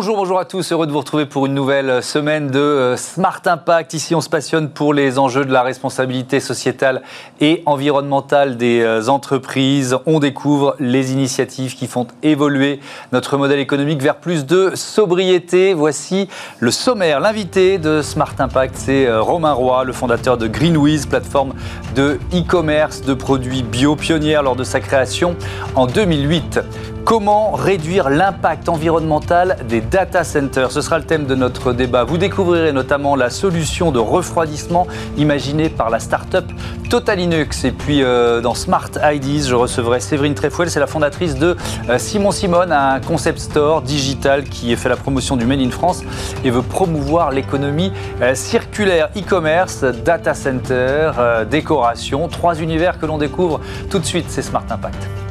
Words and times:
Bonjour, 0.00 0.16
bonjour 0.16 0.38
à 0.38 0.46
tous. 0.46 0.72
Heureux 0.72 0.86
de 0.86 0.92
vous 0.92 1.00
retrouver 1.00 1.26
pour 1.26 1.44
une 1.44 1.52
nouvelle 1.52 2.02
semaine 2.02 2.46
de 2.46 2.58
euh, 2.58 2.96
Smart 2.96 3.42
Impact. 3.44 3.92
Ici, 3.92 4.14
on 4.14 4.22
se 4.22 4.30
passionne 4.30 4.70
pour 4.70 4.94
les 4.94 5.18
enjeux 5.18 5.44
de 5.44 5.52
la 5.52 5.62
responsabilité 5.62 6.40
sociétale 6.40 7.02
et 7.42 7.62
environnementale 7.66 8.56
des 8.56 8.80
euh, 8.80 9.08
entreprises. 9.08 9.98
On 10.06 10.18
découvre 10.18 10.74
les 10.80 11.12
initiatives 11.12 11.76
qui 11.76 11.86
font 11.86 12.06
évoluer 12.22 12.80
notre 13.12 13.36
modèle 13.36 13.58
économique 13.58 14.00
vers 14.00 14.16
plus 14.16 14.46
de 14.46 14.74
sobriété. 14.74 15.74
Voici 15.74 16.30
le 16.60 16.70
sommaire. 16.70 17.20
L'invité 17.20 17.76
de 17.76 18.00
Smart 18.00 18.32
Impact, 18.38 18.76
c'est 18.78 19.06
euh, 19.06 19.20
Romain 19.20 19.52
Roy, 19.52 19.84
le 19.84 19.92
fondateur 19.92 20.38
de 20.38 20.46
Greenwiz, 20.46 21.04
plateforme 21.04 21.52
de 21.94 22.18
e-commerce 22.32 23.02
de 23.02 23.12
produits 23.12 23.62
bio 23.62 23.96
pionnière 23.96 24.42
lors 24.42 24.56
de 24.56 24.64
sa 24.64 24.80
création 24.80 25.36
en 25.74 25.84
2008. 25.86 26.60
Comment 27.04 27.52
réduire 27.52 28.08
l'impact 28.08 28.68
environnemental 28.68 29.56
des 29.68 29.80
data 29.80 30.22
centers 30.22 30.70
Ce 30.70 30.80
sera 30.80 30.98
le 30.98 31.04
thème 31.04 31.26
de 31.26 31.34
notre 31.34 31.72
débat. 31.72 32.04
Vous 32.04 32.18
découvrirez 32.18 32.72
notamment 32.72 33.16
la 33.16 33.30
solution 33.30 33.90
de 33.90 33.98
refroidissement 33.98 34.86
imaginée 35.16 35.68
par 35.68 35.90
la 35.90 35.98
start-up 35.98 36.44
Totalinux. 36.88 37.64
Et 37.64 37.72
puis 37.72 38.02
euh, 38.02 38.40
dans 38.40 38.54
Smart 38.54 38.90
IDs, 39.02 39.48
je 39.48 39.54
recevrai 39.54 40.00
Séverine 40.00 40.34
Trefouel, 40.34 40.70
c'est 40.70 40.80
la 40.80 40.86
fondatrice 40.86 41.36
de 41.36 41.56
euh, 41.88 41.98
Simon 41.98 42.30
Simone, 42.30 42.70
un 42.70 43.00
concept 43.00 43.38
store 43.38 43.82
digital 43.82 44.44
qui 44.44 44.74
fait 44.76 44.88
la 44.88 44.96
promotion 44.96 45.36
du 45.36 45.46
Made 45.46 45.60
in 45.60 45.70
France 45.70 46.02
et 46.44 46.50
veut 46.50 46.62
promouvoir 46.62 47.30
l'économie 47.30 47.92
euh, 48.22 48.34
circulaire, 48.34 49.08
e-commerce, 49.16 49.82
data 49.82 50.34
center, 50.34 51.12
décoration. 51.50 52.28
Trois 52.28 52.60
univers 52.60 52.98
que 52.98 53.06
l'on 53.06 53.18
découvre 53.18 53.60
tout 53.88 53.98
de 53.98 54.04
suite, 54.04 54.26
c'est 54.28 54.42
Smart 54.42 54.64
Impact. 54.70 55.29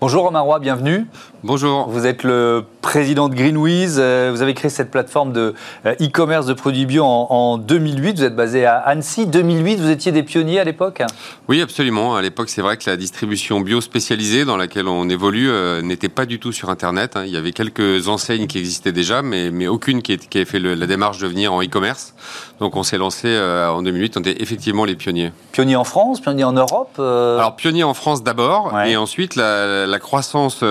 Bonjour 0.00 0.24
Romain 0.24 0.40
Roy, 0.40 0.60
bienvenue. 0.60 1.06
Bonjour. 1.42 1.88
Vous 1.88 2.04
êtes 2.04 2.22
le 2.22 2.66
président 2.82 3.30
de 3.30 3.34
Greenwiz. 3.34 3.96
Euh, 3.98 4.30
vous 4.30 4.42
avez 4.42 4.52
créé 4.52 4.70
cette 4.70 4.90
plateforme 4.90 5.32
de 5.32 5.54
euh, 5.86 5.94
e-commerce 5.98 6.44
de 6.44 6.52
produits 6.52 6.84
bio 6.84 7.02
en, 7.02 7.56
2008. 7.56 8.18
Vous 8.18 8.24
êtes 8.24 8.36
basé 8.36 8.66
à 8.66 8.76
Annecy. 8.76 9.26
2008, 9.26 9.76
vous 9.76 9.88
étiez 9.88 10.12
des 10.12 10.22
pionniers 10.22 10.60
à 10.60 10.64
l'époque 10.64 11.02
Oui, 11.48 11.62
absolument. 11.62 12.14
À 12.14 12.20
l'époque, 12.20 12.50
c'est 12.50 12.60
vrai 12.60 12.76
que 12.76 12.90
la 12.90 12.98
distribution 12.98 13.60
bio 13.60 13.80
spécialisée 13.80 14.44
dans 14.44 14.58
laquelle 14.58 14.86
on 14.86 15.08
évolue 15.08 15.48
euh, 15.48 15.80
n'était 15.80 16.10
pas 16.10 16.26
du 16.26 16.38
tout 16.38 16.52
sur 16.52 16.68
Internet. 16.68 17.16
Hein. 17.16 17.22
Il 17.24 17.32
y 17.32 17.38
avait 17.38 17.52
quelques 17.52 18.08
enseignes 18.08 18.46
qui 18.46 18.58
existaient 18.58 18.92
déjà, 18.92 19.22
mais, 19.22 19.50
mais 19.50 19.66
aucune 19.66 20.02
qui, 20.02 20.18
qui 20.18 20.36
avait 20.36 20.44
fait 20.44 20.58
la 20.58 20.86
démarche 20.86 21.18
de 21.18 21.26
venir 21.26 21.54
en 21.54 21.62
e-commerce. 21.62 22.14
Donc 22.60 22.76
on 22.76 22.82
s'est 22.82 22.98
lancé 22.98 23.34
en 23.38 23.80
2008. 23.82 24.18
On 24.18 24.20
était 24.20 24.42
effectivement 24.42 24.84
les 24.84 24.94
pionniers. 24.94 25.32
Pionniers 25.52 25.76
en 25.76 25.84
France, 25.84 26.20
pionniers 26.20 26.44
en 26.44 26.52
Europe 26.52 26.98
Alors 26.98 27.56
pionniers 27.56 27.84
en 27.84 27.94
France 27.94 28.22
d'abord, 28.22 28.78
et 28.84 28.98
ensuite 28.98 29.36
la, 29.36 29.86
la 29.86 29.98
croissance 29.98 30.62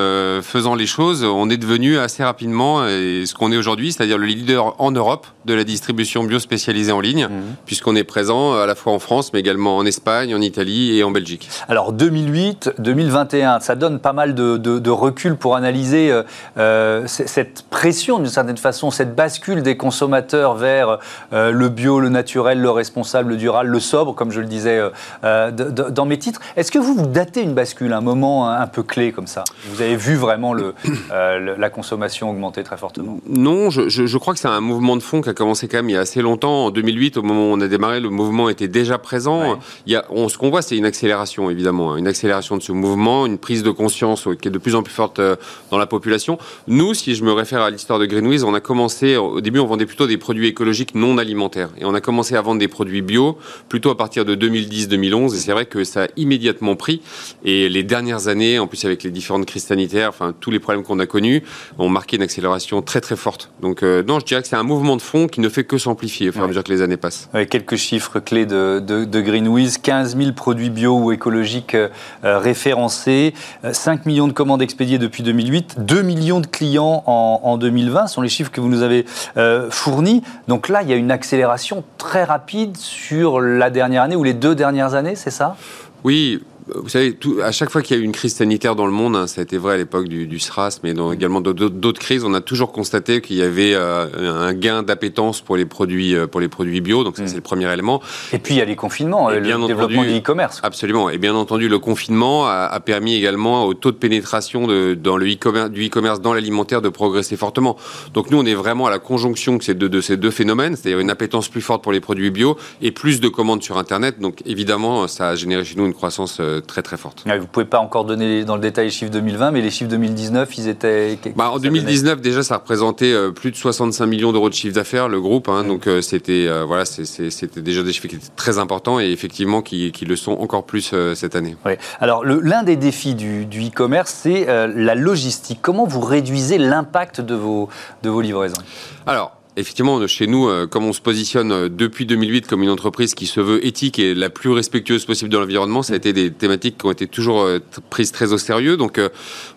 faisant 0.60 0.76
les 0.76 0.88
choses, 0.88 1.24
on 1.24 1.50
est 1.50 1.56
devenu 1.56 1.98
assez 1.98 2.22
rapidement 2.22 2.80
ce 2.80 3.34
qu'on 3.34 3.50
est 3.54 3.58
aujourd'hui, 3.58 3.94
c'est-à-dire 3.94 4.18
le 4.18 4.26
leader 4.26 4.76
en 4.82 4.92
Europe 4.92 5.26
de 5.46 5.54
la 5.54 5.64
distribution 5.64 6.26
bio 6.26 6.38
spécialisée 6.38 6.92
en 6.92 7.00
ligne, 7.00 7.28
mhm. 7.30 7.56
puisqu'on 7.66 7.96
est 7.96 8.04
présent 8.04 8.56
à 8.56 8.66
la 8.66 8.76
fois 8.76 8.92
en 8.92 9.00
France, 9.00 9.32
mais 9.32 9.40
également 9.40 9.78
en 9.78 9.86
Espagne, 9.86 10.36
en 10.36 10.42
Italie 10.42 10.98
et 10.98 11.04
en 11.06 11.12
Belgique. 11.12 11.50
Alors 11.70 11.94
2008, 11.94 12.72
2021, 12.78 13.62
ça 13.62 13.76
donne 13.76 14.00
pas 14.00 14.12
mal 14.12 14.36
de, 14.36 14.90
recul 14.90 15.38
pour 15.38 15.56
analyser 15.56 16.12
euh, 16.12 16.24
euh, 16.58 17.04
cette 17.08 17.64
pression, 17.70 18.18
d'une 18.18 18.28
certaine 18.28 18.58
façon, 18.58 18.92
cette 18.92 19.16
bascule 19.16 19.64
des 19.64 19.78
consommateurs 19.78 20.56
vers 20.56 21.00
euh, 21.32 21.52
le 21.52 21.70
bio, 21.70 22.02
le 22.02 22.10
naturel, 22.10 22.60
le 22.60 22.70
responsable, 22.70 23.30
le 23.30 23.38
durable, 23.38 23.70
le 23.70 23.80
sobre, 23.80 24.14
comme 24.14 24.32
je 24.32 24.42
le 24.42 24.48
disais 24.48 24.82
dans 25.22 26.06
mes 26.06 26.20
titres. 26.20 26.42
Est-ce 26.58 26.70
que 26.70 26.80
vous, 26.80 26.96
vous 26.96 27.08
datez 27.08 27.44
une 27.44 27.54
bascule, 27.54 27.94
un 27.94 28.02
moment 28.02 28.50
un 28.50 28.68
peu 28.68 28.84
clé 28.84 29.14
comme 29.14 29.28
ça? 29.28 29.46
Vous 29.70 29.82
avez 29.82 29.96
vu 29.96 30.16
vraiment 30.16 30.49
le, 30.54 30.74
la 31.10 31.70
consommation 31.70 32.30
augmenter 32.30 32.64
très 32.64 32.78
fortement 32.78 33.20
Non, 33.28 33.70
je, 33.70 33.90
je, 33.90 34.18
crois 34.18 34.34
que 34.34 34.40
c'est 34.40 34.48
un 34.48 34.62
mouvement 34.62 34.96
de 34.96 35.02
fond 35.02 35.22
qui 35.22 35.30
a 35.30 35.34
commencé 35.34 35.68
quand 35.68 35.78
même 35.78 35.90
il 35.90 35.94
y 35.94 35.98
a 35.98 36.02
assez 36.02 36.22
longtemps. 36.22 36.66
En 36.66 36.72
2008, 36.72 37.18
au 37.18 37.22
moment 37.22 37.52
où 37.52 37.54
on 37.54 37.62
a 37.62 37.68
démarré, 37.68 38.00
le 38.00 38.10
mouvement 38.10 38.50
était 38.50 38.68
déjà 38.68 38.98
présent. 38.98 39.60
Il 39.86 39.94
y 39.94 39.96
a, 39.96 40.06
on, 40.10 40.30
ce 40.30 40.38
qu'on 40.38 40.50
voit, 40.50 40.62
c'est 40.62 40.78
une 40.78 40.86
accélération, 40.86 41.50
évidemment, 41.50 41.94
hein. 41.94 41.98
une 41.98 42.08
accélération 42.08 42.58
de 42.58 42.62
ce 42.62 42.72
mouvement, 42.72 43.26
une 43.26 43.38
prise 43.38 43.64
de 43.64 43.72
conscience 43.72 44.28
qui 44.42 44.48
est 44.48 44.52
de 44.52 44.58
plus 44.58 44.76
en 44.76 44.84
plus 44.84 44.94
forte 44.94 45.20
euh, 45.20 45.36
dans 45.72 45.78
la 45.78 45.86
population. 45.86 46.38
Nous, 46.68 46.94
si 46.94 47.16
je 47.16 47.24
me 47.24 47.32
réfère 47.32 47.62
à 47.62 47.70
l'histoire 47.70 48.00
de 48.00 48.06
Greenwiz, 48.06 48.44
on 48.44 48.54
a 48.54 48.60
commencé, 48.60 49.18
au 49.18 49.42
début, 49.42 49.60
on 49.60 49.66
vendait 49.66 49.86
plutôt 49.86 50.08
des 50.08 50.18
produits 50.18 50.48
écologiques 50.48 50.96
non 50.96 51.18
alimentaires. 51.18 51.70
Et 51.78 51.86
on 51.86 51.94
a 51.94 52.02
commencé 52.02 52.36
à 52.36 52.42
vendre 52.42 52.60
des 52.60 52.68
produits 52.68 53.02
bio 53.02 53.38
plutôt 53.68 53.90
à 53.90 53.98
partir 53.98 54.26
de 54.26 54.36
2010-2011. 54.36 55.36
Et 55.36 55.38
c'est 55.38 55.52
vrai 55.52 55.66
que 55.66 55.84
ça 55.84 56.04
a 56.04 56.08
immédiatement 56.18 56.76
pris. 56.76 57.02
Et 57.44 57.70
les 57.70 57.84
dernières 57.84 58.28
années, 58.28 58.60
en 58.60 58.68
plus 58.68 58.84
avec 58.86 59.04
les 59.04 59.12
différentes 59.12 59.46
crises 59.46 59.66
sanitaires, 59.66 60.10
enfin, 60.10 60.34
tous 60.40 60.52
les 60.52 60.60
problèmes 60.60 60.84
qu'on 60.84 61.00
a 61.00 61.06
connus, 61.06 61.44
ont 61.78 61.90
marqué 61.90 62.18
une 62.18 62.24
accélération 62.24 62.82
très 62.82 63.02
très 63.02 63.16
forte. 63.16 63.52
Donc 63.62 63.84
euh, 63.84 64.04
non, 64.04 64.20
je 64.20 64.26
dirais 64.26 64.42
que 64.42 64.48
c'est 64.48 64.56
un 64.56 64.64
mouvement 64.64 64.96
de 64.96 65.02
fond 65.02 65.28
qui 65.28 65.42
ne 65.42 65.50
fait 65.50 65.64
que 65.64 65.78
s'amplifier 65.78 66.30
au 66.30 66.32
fur 66.32 66.42
et 66.42 66.46
à 66.46 66.48
mesure 66.48 66.64
que 66.64 66.72
les 66.72 66.82
années 66.82 66.98
passent. 66.98 67.30
quelques 67.50 67.76
chiffres 67.76 68.20
clés 68.20 68.46
de, 68.46 68.80
de, 68.80 69.06
de 69.06 69.22
Greenwiz 69.22 69.78
15 69.78 70.18
000 70.18 70.34
produits 70.34 70.70
bio 70.70 70.98
ou 70.98 71.12
écologiques 71.12 71.76
euh, 71.76 71.90
référencés, 72.24 73.34
5 73.72 74.06
millions 74.06 74.28
de 74.28 74.34
commandes 74.34 74.62
expédiées 74.62 74.98
depuis 74.98 75.24
2008, 75.24 75.76
2 75.80 76.02
millions 76.02 76.40
de 76.40 76.48
clients 76.48 77.04
en, 77.06 77.42
en 77.44 77.58
2020 77.58 78.08
sont 78.08 78.22
les 78.22 78.30
chiffres 78.30 78.52
que 78.52 78.62
vous 78.62 78.70
nous 78.70 78.82
avez 78.82 79.06
euh, 79.38 79.70
fournis. 79.70 80.24
Donc 80.48 80.70
là, 80.70 80.82
il 80.82 80.90
y 80.90 80.94
a 80.94 80.96
une 80.96 81.12
accélération 81.12 81.84
très 81.98 82.24
rapide 82.24 82.78
sur 82.78 83.42
la 83.42 83.70
dernière 83.70 84.04
année 84.04 84.16
ou 84.16 84.24
les 84.24 84.34
deux 84.34 84.56
dernières 84.56 84.94
années, 84.94 85.16
c'est 85.16 85.32
ça? 85.32 85.56
Oui, 86.04 86.42
vous 86.76 86.90
savez, 86.90 87.18
à 87.44 87.52
chaque 87.52 87.70
fois 87.70 87.82
qu'il 87.82 87.96
y 87.96 88.00
a 88.00 88.02
eu 88.02 88.06
une 88.06 88.12
crise 88.12 88.36
sanitaire 88.36 88.76
dans 88.76 88.86
le 88.86 88.92
monde, 88.92 89.16
hein, 89.16 89.28
ça 89.28 89.42
a 89.42 89.44
été 89.44 89.58
vrai 89.58 89.76
à 89.76 89.78
l'époque 89.78 90.08
du, 90.08 90.40
SRAS, 90.40 90.80
mais 90.84 90.94
également 91.14 91.42
d'autres 91.42 92.00
crises, 92.00 92.24
on 92.24 92.34
a 92.34 92.42
toujours 92.42 92.72
constaté 92.72 93.22
qu'il 93.22 93.38
y 93.38 93.42
avait 93.42 93.74
euh, 93.74 94.08
un 94.48 94.54
gain 94.54 94.84
d'appétence 94.84 95.42
pour 95.42 95.58
les 95.58 95.66
produits 95.66 96.16
euh, 96.16 96.28
pour 96.28 96.40
les 96.40 96.48
produits 96.48 96.82
bio. 96.82 97.04
Donc 97.04 97.18
ça, 97.18 97.24
mm. 97.24 97.28
c'est 97.28 97.36
le 97.36 97.42
premier 97.42 97.72
élément. 97.72 98.02
Et 98.34 98.40
puis 98.40 98.56
il 98.56 98.58
y 98.58 98.62
a 98.62 98.66
les 98.66 98.76
confinements, 98.76 99.30
le 99.30 99.42
développement 99.42 100.04
du 100.04 100.18
e-commerce. 100.18 100.60
Absolument. 100.64 101.10
Et 101.10 101.18
bien 101.18 101.36
entendu, 101.36 101.68
le 101.68 101.80
confinement 101.80 102.48
a, 102.48 102.80
permis 102.80 103.16
également 103.16 103.66
au 103.66 103.74
taux 103.74 103.92
de 103.92 103.98
pénétration 103.98 104.66
de, 104.66 104.94
dans 104.94 105.18
le 105.18 105.32
e-commerce, 105.32 105.70
du 105.70 105.88
e-commerce 105.88 106.22
dans 106.22 106.34
l'alimentaire 106.34 106.82
de 106.82 106.90
progresser 106.90 107.36
fortement. 107.36 107.78
Donc 108.14 108.32
nous, 108.32 108.38
on 108.38 108.46
est 108.46 108.56
vraiment 108.56 108.88
à 108.88 108.90
la 108.90 109.00
conjonction 109.00 109.58
de 109.58 109.64
ces 109.64 109.74
deux, 109.74 109.90
de 109.90 110.02
ces 110.02 110.18
deux 110.18 110.32
phénomènes, 110.32 110.76
c'est-à-dire 110.76 111.00
une 111.00 111.10
appétence 111.10 111.50
plus 111.50 111.62
forte 111.62 111.84
pour 111.84 111.92
les 111.92 112.00
produits 112.00 112.32
bio 112.32 112.58
et 112.82 112.92
plus 112.92 113.20
de 113.20 113.28
commandes 113.28 113.64
sur 113.64 113.78
Internet. 113.78 114.20
Donc 114.20 114.42
évidemment, 114.46 115.08
ça 115.08 115.30
a 115.30 115.36
généré 115.36 115.64
chez 115.64 115.76
nous 115.76 115.86
une 115.86 115.94
croissance 115.94 116.38
euh, 116.40 116.59
très 116.60 116.82
très 116.82 116.98
forte. 116.98 117.24
vous 117.26 117.32
ne 117.32 117.40
pouvez 117.40 117.66
pas 117.66 117.80
encore 117.80 118.06
donner 118.06 118.44
dans 118.46 118.56
le 118.56 118.62
détail 118.62 118.86
les 118.86 118.92
chiffres 118.92 119.12
2020, 119.12 119.52
mais 119.52 119.62
les 119.62 119.72
chiffres 119.72 119.90
2019, 119.90 120.58
ils 120.58 120.68
étaient... 120.68 121.20
Bah, 121.36 121.52
en 121.52 121.60
2019, 121.60 122.22
déjà, 122.22 122.44
ça 122.44 122.58
représentait 122.58 123.14
euh, 123.14 123.32
plus 123.32 123.52
de 123.52 123.56
65 123.56 124.06
millions 124.06 124.32
d'euros 124.32 124.50
de 124.50 124.54
chiffre 124.54 124.76
d'affaires, 124.76 125.10
le 125.10 125.22
groupe. 125.22 125.50
Hein, 125.50 125.64
donc 125.64 125.88
euh, 125.88 126.02
c'était 126.02 126.48
euh, 126.48 126.66
voilà, 126.66 126.86
c'était 126.86 127.62
déjà 127.62 127.84
des 127.84 127.94
chiffres 127.94 128.08
qui 128.08 128.16
étaient 128.16 128.28
très 128.36 128.58
importants 128.58 129.00
et 129.00 129.12
effectivement 129.12 129.62
qui, 129.62 129.92
qui 129.92 130.06
le 130.06 130.16
sont 130.16 130.34
encore 130.34 130.66
plus 130.66 130.94
cette 131.16 131.36
année. 131.36 131.56
Alors 132.00 132.24
l'un 132.26 132.64
des 132.64 132.76
défis 132.76 133.16
du 133.16 133.46
e-commerce, 133.46 134.12
c'est 134.24 134.46
la 134.46 134.96
logistique. 134.96 135.60
Comment 135.62 135.86
vous 135.86 136.02
réduisez 136.02 136.58
l'impact 136.58 137.22
de 137.22 137.36
vos, 137.36 137.70
de 138.04 138.10
vos 138.10 138.22
livraisons? 138.22 138.62
Alors, 139.06 139.39
Effectivement, 139.60 140.08
chez 140.08 140.26
nous, 140.26 140.48
euh, 140.48 140.68
comme 140.68 140.86
on 140.86 140.94
se 140.94 141.02
positionne 141.02 141.52
euh, 141.52 141.70
depuis 141.70 142.06
2008 142.06 142.48
comme 142.48 142.64
une 142.64 142.70
entreprise 142.70 143.14
qui 143.14 143.26
se 143.26 143.42
veut 143.42 143.66
éthique 143.66 144.00
et 144.00 144.16
la 144.16 144.30
plus 144.30 144.52
respectueuse 144.52 145.04
possible 145.04 145.30
de 145.30 145.38
l'environnement, 145.38 145.84
ça 145.84 145.94
a 145.94 145.98
été 145.98 146.14
des 146.14 146.32
thématiques 146.32 146.78
qui 146.78 146.86
ont 146.86 146.92
été 146.92 147.08
toujours 147.08 147.42
euh, 147.42 147.60
prises 147.90 148.14
très 148.14 148.32
au 148.32 148.38
sérieux. 148.38 148.78
Donc, 148.78 149.02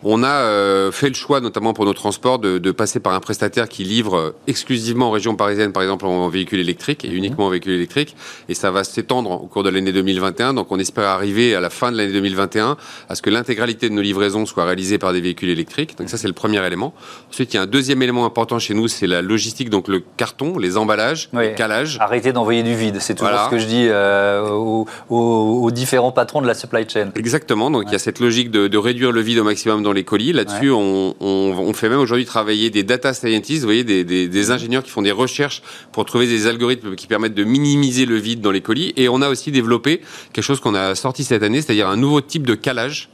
on 0.02 0.24
a 0.24 0.90
fait 0.90 1.08
le 1.08 1.14
choix, 1.14 1.40
notamment 1.40 1.72
pour 1.72 1.84
nos 1.84 1.92
transports, 1.92 2.40
de, 2.40 2.70
passer 2.72 2.98
par 2.98 3.12
un 3.14 3.20
prestataire 3.20 3.68
qui 3.68 3.84
livre 3.84 4.34
exclusivement 4.48 5.08
en 5.08 5.10
région 5.12 5.36
parisienne, 5.36 5.72
par 5.72 5.82
exemple, 5.82 6.06
en 6.06 6.28
véhicule 6.28 6.58
électrique 6.58 7.04
et 7.04 7.10
uniquement 7.12 7.46
en 7.46 7.50
véhicule 7.50 7.72
électrique. 7.72 8.16
Et 8.48 8.54
ça 8.54 8.70
va 8.70 8.82
s'étendre 8.82 9.30
au 9.30 9.46
cours 9.46 9.62
de 9.62 9.68
l'année 9.68 9.92
2021. 9.92 10.54
Donc, 10.54 10.72
on 10.72 10.78
espère 10.78 11.04
arriver 11.04 11.54
à 11.54 11.60
la 11.60 11.70
fin 11.70 11.92
de 11.92 11.96
l'année 11.96 12.12
2021 12.12 12.76
à 13.08 13.14
ce 13.14 13.22
que 13.22 13.30
l'intégralité 13.30 13.88
de 13.88 13.94
nos 13.94 14.02
livraisons 14.02 14.46
soit 14.46 14.64
réalisée 14.64 14.98
par 14.98 15.12
des 15.12 15.20
véhicules 15.20 15.50
électriques. 15.50 15.96
Donc, 15.98 16.08
ça, 16.08 16.16
c'est 16.16 16.28
le 16.28 16.34
premier 16.34 16.64
élément. 16.66 16.92
Ensuite, 17.30 17.52
il 17.54 17.56
y 17.56 17.60
a 17.60 17.62
un 17.62 17.66
deuxième 17.66 18.02
élément 18.02 18.24
important 18.24 18.58
chez 18.58 18.74
nous, 18.74 18.88
c'est 18.88 19.06
la 19.06 19.22
logistique. 19.22 19.70
Donc, 19.70 19.88
le 19.92 20.02
carton, 20.16 20.58
les 20.58 20.76
emballages, 20.76 21.28
le 21.32 21.54
calage. 21.54 21.98
Arrêtez 22.00 22.32
d'envoyer 22.32 22.62
du 22.62 22.74
vide, 22.74 22.96
c'est 23.00 23.14
toujours 23.14 23.44
ce 23.44 23.50
que 23.50 23.58
je 23.58 23.66
dis 23.66 23.86
euh, 23.88 24.48
aux, 25.08 25.70
différents 25.70 26.12
patrons 26.12 26.42
de 26.42 26.46
la 26.46 26.54
supply 26.54 26.84
chain. 26.88 27.10
Exactement, 27.14 27.70
donc 27.70 27.84
il 27.86 27.92
y 27.92 27.94
a 27.94 27.98
cette 27.98 28.18
logique 28.18 28.50
de, 28.50 28.76
réduire 28.76 29.12
le 29.12 29.20
vide 29.20 29.38
au 29.38 29.44
maximum 29.44 29.82
dans 29.82 29.92
les 29.92 30.04
colis. 30.04 30.32
Là-dessus, 30.32 30.70
on, 30.70 31.72
fait 31.74 31.88
même 31.88 32.00
aujourd'hui 32.00 32.26
travailler 32.26 32.70
des 32.70 32.82
data 32.82 33.14
scientists, 33.14 33.62
vous 33.62 33.68
voyez, 33.68 33.84
des, 33.84 34.50
ingénieurs 34.50 34.82
qui 34.82 34.90
font 34.90 35.02
des 35.02 35.12
recherches 35.12 35.62
pour 35.92 36.04
trouver 36.04 36.26
des 36.26 36.46
algorithmes 36.46 36.96
qui 36.96 37.06
permettent 37.06 37.34
de 37.34 37.44
minimiser 37.44 38.06
le 38.06 38.16
vide 38.16 38.40
dans 38.40 38.50
les 38.50 38.60
colis. 38.60 38.92
Et 38.96 39.08
on 39.08 39.22
a 39.22 39.28
aussi 39.28 39.52
développé 39.52 40.00
quelque 40.32 40.44
chose 40.44 40.60
qu'on 40.60 40.74
a 40.74 40.94
sorti 40.94 41.22
cette 41.24 41.42
année, 41.42 41.62
c'est-à-dire 41.62 41.88
un 41.88 41.96
nouveau 41.96 42.20
type 42.20 42.46
de 42.46 42.54
calage. 42.54 43.08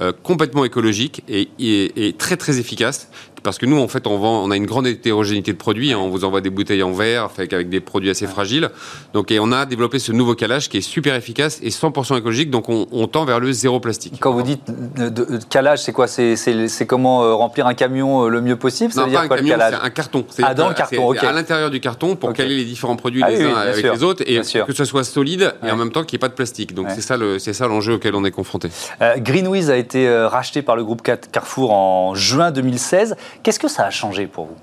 Euh, 0.00 0.12
complètement 0.24 0.64
écologique 0.64 1.22
et, 1.28 1.48
et, 1.60 2.12
très 2.14 2.36
très 2.36 2.58
efficace 2.58 3.08
parce 3.44 3.58
que 3.58 3.66
nous, 3.66 3.78
en 3.78 3.86
fait, 3.86 4.06
on, 4.06 4.18
vend, 4.18 4.42
on 4.42 4.50
a 4.50 4.56
une 4.56 4.66
grande 4.66 4.86
hétérogénéité 4.86 5.52
de 5.52 5.58
produits. 5.58 5.92
Hein. 5.92 5.98
on 5.98 6.08
vous 6.08 6.24
envoie 6.24 6.40
des 6.40 6.50
bouteilles 6.50 6.82
en 6.82 6.92
verre 6.92 7.28
avec 7.38 7.68
des 7.68 7.80
produits 7.80 8.10
assez 8.10 8.26
fragiles. 8.26 8.70
Donc, 9.12 9.30
et 9.30 9.38
on 9.38 9.52
a 9.52 9.66
développé 9.66 9.98
ce 9.98 10.12
nouveau 10.12 10.34
calage 10.34 10.68
qui 10.68 10.78
est 10.78 10.80
super 10.80 11.14
efficace 11.14 11.60
et 11.62 11.68
100% 11.68 12.18
écologique. 12.18 12.50
Donc, 12.50 12.68
on, 12.68 13.06
tend 13.06 13.24
vers 13.26 13.38
le 13.38 13.52
zéro 13.52 13.80
plastique. 13.80 14.14
Quand 14.18 14.32
vous 14.32 14.42
dites 14.42 14.62
de, 14.96 15.38
calage, 15.50 15.82
c'est 15.82 15.92
quoi? 15.92 16.06
C'est 16.08 16.86
comment 16.86 17.36
remplir 17.36 17.66
un 17.66 17.74
camion 17.74 18.28
le 18.28 18.40
mieux 18.40 18.56
possible? 18.56 18.92
Ça 18.92 19.04
veut 19.04 19.10
dire 19.10 19.26
quoi, 19.26 19.36
un 19.36 19.40
camion, 19.40 19.56
c'est 19.58 19.74
un 19.74 19.90
carton. 19.90 20.24
Ah, 20.42 20.54
dans 20.54 20.68
le 20.68 20.74
carton, 20.74 21.08
ok. 21.08 21.22
À 21.22 21.32
l'intérieur 21.32 21.70
du 21.70 21.80
carton 21.80 22.16
pour 22.16 22.32
caler 22.32 22.56
les 22.56 22.64
différents 22.64 22.96
produits 22.96 23.22
ah 23.22 23.30
les 23.30 23.42
uns 23.42 23.54
avec 23.54 23.84
les 23.84 24.02
autres 24.02 24.24
et 24.26 24.40
que 24.40 24.72
ce 24.72 24.84
soit 24.84 25.04
solide 25.04 25.54
et 25.62 25.70
en 25.70 25.76
même 25.76 25.92
temps 25.92 26.02
qu'il 26.02 26.16
n'y 26.16 26.20
ait 26.20 26.26
pas 26.26 26.28
de 26.28 26.34
plastique. 26.34 26.74
Donc, 26.74 26.88
c'est 26.90 27.52
ça 27.52 27.68
l'enjeu 27.68 27.94
auquel 27.94 28.14
on 28.14 28.24
est 28.24 28.30
confronté. 28.30 28.70
Euh, 29.02 29.16
Greenwiz 29.18 29.70
a 29.70 29.76
été 29.76 30.08
euh, 30.08 30.28
racheté 30.28 30.62
par 30.62 30.76
le 30.76 30.84
groupe 30.84 31.02
Carrefour 31.02 31.72
en 31.72 32.14
juin 32.14 32.50
2016. 32.50 33.16
Qu'est-ce 33.42 33.58
que 33.58 33.68
ça 33.68 33.84
a 33.84 33.90
changé 33.90 34.26
pour 34.26 34.46
vous? 34.46 34.56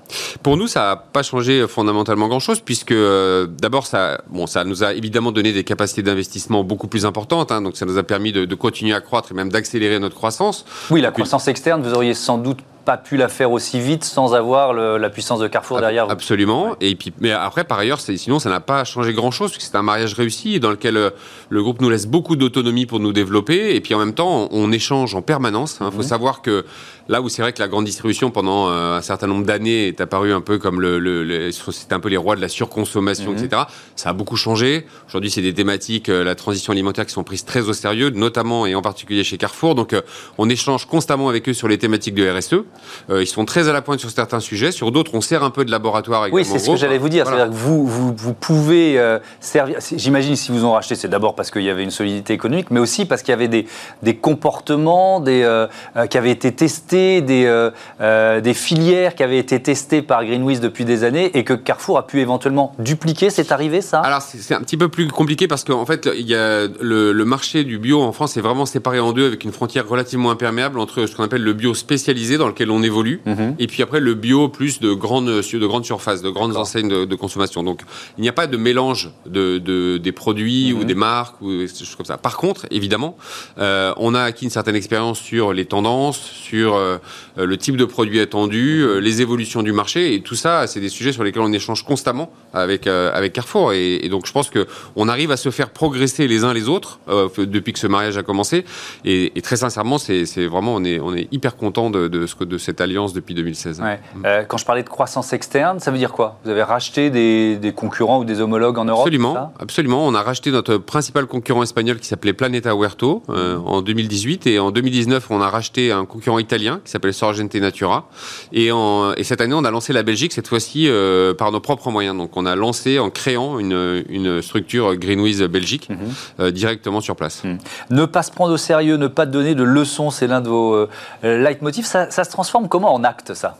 Pour 0.44 0.58
nous, 0.58 0.68
ça 0.68 0.82
n'a 0.82 0.96
pas 0.96 1.24
changé 1.24 1.68
fondamentalement 1.68 2.28
grand-chose, 2.28 2.60
puisque 2.60 2.92
euh, 2.92 3.48
d'abord, 3.48 3.86
ça, 3.86 4.22
bon, 4.30 4.48
ça 4.48 4.64
nous 4.64 4.84
a 4.84 4.94
évidemment 4.94 5.32
donné 5.32 5.54
des 5.54 5.64
capacités 5.64 6.02
d'investissement 6.02 6.64
beaucoup 6.64 6.88
plus 6.88 7.06
importantes. 7.06 7.52
Hein. 7.52 7.62
donc, 7.62 7.78
ça 7.78 7.86
nous 7.86 7.98
a 7.98 8.04
permis 8.04 8.32
de, 8.32 8.46
de 8.46 8.56
continuer 8.56 8.94
à 8.94 9.02
croître 9.02 9.32
et 9.32 9.36
même 9.36 9.50
d'accélérer 9.50 10.00
notre 10.00 10.16
croissance. 10.16 10.66
Oui, 10.90 11.02
la 11.02 11.12
croissance 11.12 11.48
externe, 11.48 11.82
vous 11.82 11.94
auriez 11.94 12.14
sans 12.14 12.38
doute 12.38 12.60
pas 12.92 12.98
pu 12.98 13.16
la 13.16 13.30
faire 13.30 13.52
aussi 13.54 13.80
vite 13.80 14.04
sans 14.04 14.34
avoir 14.34 14.74
la 14.74 15.10
puissance 15.10 15.40
de 15.40 15.48
Carrefour 15.48 15.80
derrière 15.80 16.08
vous. 16.08 16.12
Absolument. 16.12 16.76
Et 16.82 16.96
puis, 16.96 17.14
mais 17.22 17.32
après, 17.32 17.64
par 17.64 17.80
ailleurs, 17.80 18.02
sinon, 18.02 18.38
ça 18.40 18.50
n'a 18.50 18.60
pas 18.60 18.84
changé 18.84 19.14
grand-chose, 19.14 19.52
puisque 19.52 19.70
c'est 19.72 19.78
un 19.78 19.82
mariage 19.82 20.14
réussi 20.14 20.60
dans 20.60 20.72
lequel 20.72 20.98
euh, 20.98 21.10
le 21.50 21.64
groupe 21.64 21.80
nous 21.80 21.90
laisse 21.90 22.06
beaucoup 22.06 22.36
d'autonomie 22.36 22.86
pour 22.86 23.00
nous 23.00 23.14
développer. 23.14 23.76
Et 23.76 23.80
puis, 23.80 23.94
en 23.94 24.00
même 24.00 24.14
temps, 24.14 24.50
on, 24.52 24.72
échange 24.74 25.16
en 25.16 25.22
permanence. 25.22 25.78
Il 25.80 25.86
hein. 25.86 25.92
faut 25.92 26.02
savoir 26.02 26.42
que 26.42 26.66
là 27.08 27.22
où 27.22 27.30
c'est 27.30 27.42
vrai 27.42 27.54
que 27.54 27.60
la 27.60 27.68
grande 27.68 27.86
distribution, 27.86 28.30
pendant 28.30 28.70
euh, 28.70 28.98
un 28.98 29.02
certain 29.02 29.28
nombre 29.28 29.46
d'années, 29.46 29.88
est 29.88 30.02
apparue 30.02 30.34
un 30.34 30.42
peu 30.42 30.58
comme 30.58 30.82
le, 30.82 31.00
le, 31.00 31.52
c'était 31.52 31.94
un 31.94 32.00
peu 32.00 32.10
les 32.10 32.18
rois 32.18 32.36
de 32.36 32.42
la 32.42 32.50
surconsommation, 32.50 33.32
mhm. 33.32 33.44
etc. 33.44 33.64
Ça 33.96 34.10
a 34.10 34.14
beaucoup 34.14 34.38
changé. 34.38 34.86
Aujourd'hui, 35.08 35.32
c'est 35.32 35.42
des 35.42 35.54
thématiques, 35.54 36.10
euh, 36.10 36.26
la 36.26 36.36
transition 36.36 36.72
alimentaire, 36.72 37.06
qui 37.06 37.14
sont 37.14 37.24
prises 37.24 37.46
très 37.46 37.70
au 37.70 37.74
sérieux, 37.74 38.10
notamment 38.10 38.66
et 38.66 38.76
en 38.76 38.82
particulier 38.82 39.24
chez 39.24 39.38
Carrefour. 39.38 39.76
Donc, 39.76 39.96
on 40.38 40.50
échange 40.50 40.86
constamment 40.86 41.30
avec 41.30 41.48
eux 41.48 41.54
sur 41.54 41.70
les 41.70 41.78
thématiques 41.78 42.16
de 42.16 42.30
RSE. 42.30 42.64
Euh, 43.10 43.22
ils 43.22 43.28
sont 43.28 43.45
très 43.45 43.68
à 43.68 43.74
la 43.74 43.81
pointe 43.81 44.00
sur 44.00 44.10
certains 44.10 44.39
sujets. 44.39 44.72
Sur 44.72 44.92
d'autres, 44.92 45.12
on 45.13 45.22
sert 45.22 45.44
un 45.44 45.50
peu 45.50 45.66
de 45.66 45.72
laboratoire. 45.72 46.28
Oui, 46.31 46.45
c'est 46.45 46.60
ce 46.60 46.72
que 46.72 46.78
j'allais 46.78 46.98
vous 46.98 47.10
dire. 47.10 47.25
C'est-à-dire 47.25 47.50
que 47.50 47.56
vous, 47.56 47.86
vous, 47.86 48.13
vous 48.16 48.33
pouvez 48.33 49.00
euh, 49.00 49.19
servir. 49.39 49.80
J'imagine 49.95 50.36
si 50.36 50.51
vous 50.51 50.66
ont 50.66 50.74
racheté, 50.74 50.95
c'est 50.95 51.07
d'abord 51.07 51.36
parce 51.36 51.51
qu'il 51.51 51.63
y 51.63 51.69
avait 51.69 51.83
une 51.83 51.92
solidité 51.92 52.33
économique, 52.33 52.72
mais 52.72 52.80
aussi 52.80 53.06
parce 53.06 53.22
qu'il 53.22 53.31
y 53.31 53.36
avait 53.36 53.48
des, 53.48 53.68
des 54.04 54.16
comportements 54.16 55.19
des, 55.19 55.44
euh, 55.44 55.68
qui 56.10 56.18
avaient 56.18 56.31
été 56.31 56.51
testés, 56.51 57.22
des, 57.22 57.69
des 58.00 58.54
filières 58.54 59.16
qui 59.16 59.24
avaient 59.24 59.38
été 59.38 59.62
testées 59.62 60.01
par 60.01 60.25
Greenwiz 60.25 60.60
depuis 60.60 60.86
des 60.86 61.04
années 61.04 61.38
et 61.38 61.44
que 61.44 61.54
Carrefour 61.54 61.98
a 61.98 62.07
pu 62.07 62.19
éventuellement 62.19 62.74
dupliquer. 62.80 63.30
C'est 63.30 63.51
arrivé 63.51 63.81
ça? 63.81 64.00
Alors 64.00 64.22
c'est 64.22 64.54
un 64.54 64.62
petit 64.62 64.77
peu 64.77 64.89
plus 64.89 65.07
compliqué 65.07 65.48
parce 65.48 65.63
qu'en 65.63 65.86
fait, 65.86 66.10
il 66.13 66.27
y 66.27 66.36
a 66.36 66.68
le, 66.80 67.12
le, 67.12 67.25
marché 67.25 67.63
du 67.63 67.80
bio 67.80 68.01
en 68.01 68.12
France 68.12 68.38
est 68.38 68.42
vraiment 68.42 68.66
séparé 68.66 69.00
en 69.00 69.13
deux 69.13 69.27
avec 69.27 69.44
une 69.44 69.51
frontière 69.51 69.88
relativement 69.88 70.31
imperméable 70.31 70.80
entre 70.80 71.06
ce 71.06 71.16
qu'on 71.16 71.24
appelle 71.24 71.44
le 71.44 71.54
bio 71.54 71.74
spécialisé 71.74 72.38
dans 72.38 72.48
lequel 72.48 72.61
on 72.69 72.84
évolue 72.84 73.22
Mhm. 73.25 73.56
Et 73.60 73.68
puis 73.68 73.84
après, 73.84 74.00
le 74.00 74.13
bio 74.13 74.50
plus 74.50 74.80
de 74.80 74.94
grandes, 74.94 75.28
de 75.28 75.68
grandes 75.68 75.86
surfaces, 75.86 76.22
de 76.22 76.30
grandes 76.30 76.56
enseignes 76.58 76.90
de, 76.90 77.16
consommation. 77.16 77.63
Donc, 77.63 77.81
il 78.18 78.22
n'y 78.22 78.30
a 78.30 78.34
pas 78.34 78.48
de 78.48 78.58
mélange 78.58 79.12
de, 79.25 79.58
des 79.98 80.12
produits 80.12 80.74
ou 80.74 80.80
mhm. 80.80 80.86
des 80.86 80.96
marques 80.96 81.42
ou 81.42 81.52
des 81.52 81.68
choses 81.68 81.96
comme 81.96 82.06
ça. 82.06 82.18
Par 82.18 82.38
contre, 82.38 82.66
évidemment, 82.72 83.16
euh, 83.60 83.94
on 83.98 84.16
a 84.16 84.22
acquis 84.22 84.46
une 84.46 84.52
certaine 84.52 84.75
expérience 84.75 85.19
sur 85.19 85.54
les 85.54 85.66
tendances, 85.66 86.19
sur 86.19 86.75
euh, 86.75 86.98
le 87.38 87.58
type 87.58 87.78
de 87.78 87.86
produit 87.86 88.19
attendu, 88.19 88.81
euh, 88.81 89.00
les 89.00 89.22
évolutions 89.22 89.62
du 89.62 89.72
marché. 89.72 90.16
Et 90.16 90.22
tout 90.22 90.36
ça, 90.36 90.66
c'est 90.68 90.80
des 90.80 90.90
sujets 90.90 91.12
sur 91.12 91.24
lesquels 91.24 91.44
on 91.44 91.54
échange 91.54 91.84
constamment 91.84 92.31
avec, 92.54 92.88
avec 92.88 93.34
Carrefour. 93.34 93.74
Et, 93.74 94.08
donc, 94.10 94.25
je 94.25 94.31
pense 94.31 94.50
qu'on 94.50 95.08
arrive 95.08 95.31
à 95.31 95.38
se 95.38 95.52
faire 95.52 95.69
progresser 95.69 96.28
les 96.28 96.44
uns 96.44 96.54
les 96.54 96.68
autres 96.68 97.00
depuis 97.38 97.74
que 97.74 97.80
ce 97.80 97.88
mariage 97.88 98.18
a 98.18 98.24
commencé. 98.24 98.66
Et, 99.06 99.31
très 99.42 99.58
sincèrement, 99.58 99.98
c'est 99.98 100.48
vraiment, 100.48 100.75
on 100.75 100.84
est, 100.84 101.00
on 101.00 101.16
est 101.16 101.28
hyper 101.31 101.56
content 101.56 101.90
de, 101.90 102.08
de, 102.08 102.50
de 102.51 102.57
cette 102.57 102.81
alliance 102.81 103.13
depuis 103.13 103.33
2016. 103.33 103.81
Euh, 104.25 104.44
quand 104.48 104.57
je 104.57 104.65
parlais 104.65 104.83
de 104.83 104.89
croissance 104.89 105.33
externe, 105.33 105.80
ça 105.80 105.89
veut 105.89 105.98
dire 105.98 106.12
quoi? 106.12 106.38
Vous 106.44 106.51
avez 106.51 106.63
racheté 106.63 107.09
des, 107.09 107.74
concurrents 107.75 108.19
ou 108.19 108.25
des 108.25 108.42
homologues 108.42 108.77
en 108.77 108.86
Europe 108.86 109.07
Absolument, 109.07 109.53
absolument. 109.59 110.06
On 110.06 110.13
a 110.13 110.21
racheté 110.21 110.51
notre 110.51 110.77
principal 110.77 111.25
concurrent 111.25 111.63
espagnol 111.63 112.00
qui 112.00 112.07
s'appelait 112.07 112.33
Planeta 112.33 112.75
Huerto 112.75 113.24
euh, 113.30 113.57
en 113.57 113.81
2018 113.81 114.45
et 114.48 114.59
en 114.59 114.71
2019 114.71 115.31
on 115.31 115.42
a 115.42 115.50
racheté 115.50 115.92
un 115.92 116.06
concurrent 116.06 116.39
italien 116.39 116.81
qui 116.83 116.92
s'appelle 116.92 117.13
Sorgente 117.13 117.56
Natura 117.56 118.09
et, 118.51 118.71
en, 118.71 119.13
et, 119.13 119.24
cette 119.24 119.39
année 119.39 119.53
on 119.53 119.63
a 119.63 119.71
lancé 119.71 119.94
la 119.94 120.03
Belgique 120.03 120.33
cette 120.33 120.48
fois-ci 120.48 120.88
euh, 120.89 121.33
par 121.33 121.51
nos 121.51 121.62
propres 121.62 121.89
moyens. 121.89 122.18
Donc 122.18 122.36
on 122.36 122.45
a 122.45 122.56
lancé 122.56 123.00
en 123.00 123.09
créant 123.09 123.57
une, 123.57 124.03
une 124.09 124.42
structure 124.42 124.95
Greenwiz 124.95 125.42
Belgique 125.44 125.89
mhm. 125.89 126.51
directement 126.51 127.00
sur 127.00 127.15
place. 127.15 127.44
Mhm. 127.45 127.57
Ne 127.92 128.06
pas 128.06 128.24
se 128.24 128.31
prendre 128.31 128.53
au 128.53 128.57
sérieux, 128.57 128.98
ne 128.98 129.07
pas 129.07 129.25
donner 129.25 129.56
de 129.56 129.63
leçons, 129.63 130.09
c'est 130.09 130.27
l'un 130.27 130.42
de 130.42 130.50
vos 130.50 130.88
leitmotifs. 131.24 131.86
Ça, 131.86 132.12
ça 132.12 132.25
se 132.25 132.30
transforme 132.30 132.41
comment 132.50 132.68
comment 132.68 132.96
on 132.96 133.04
acte 133.04 133.34
ça? 133.34 133.58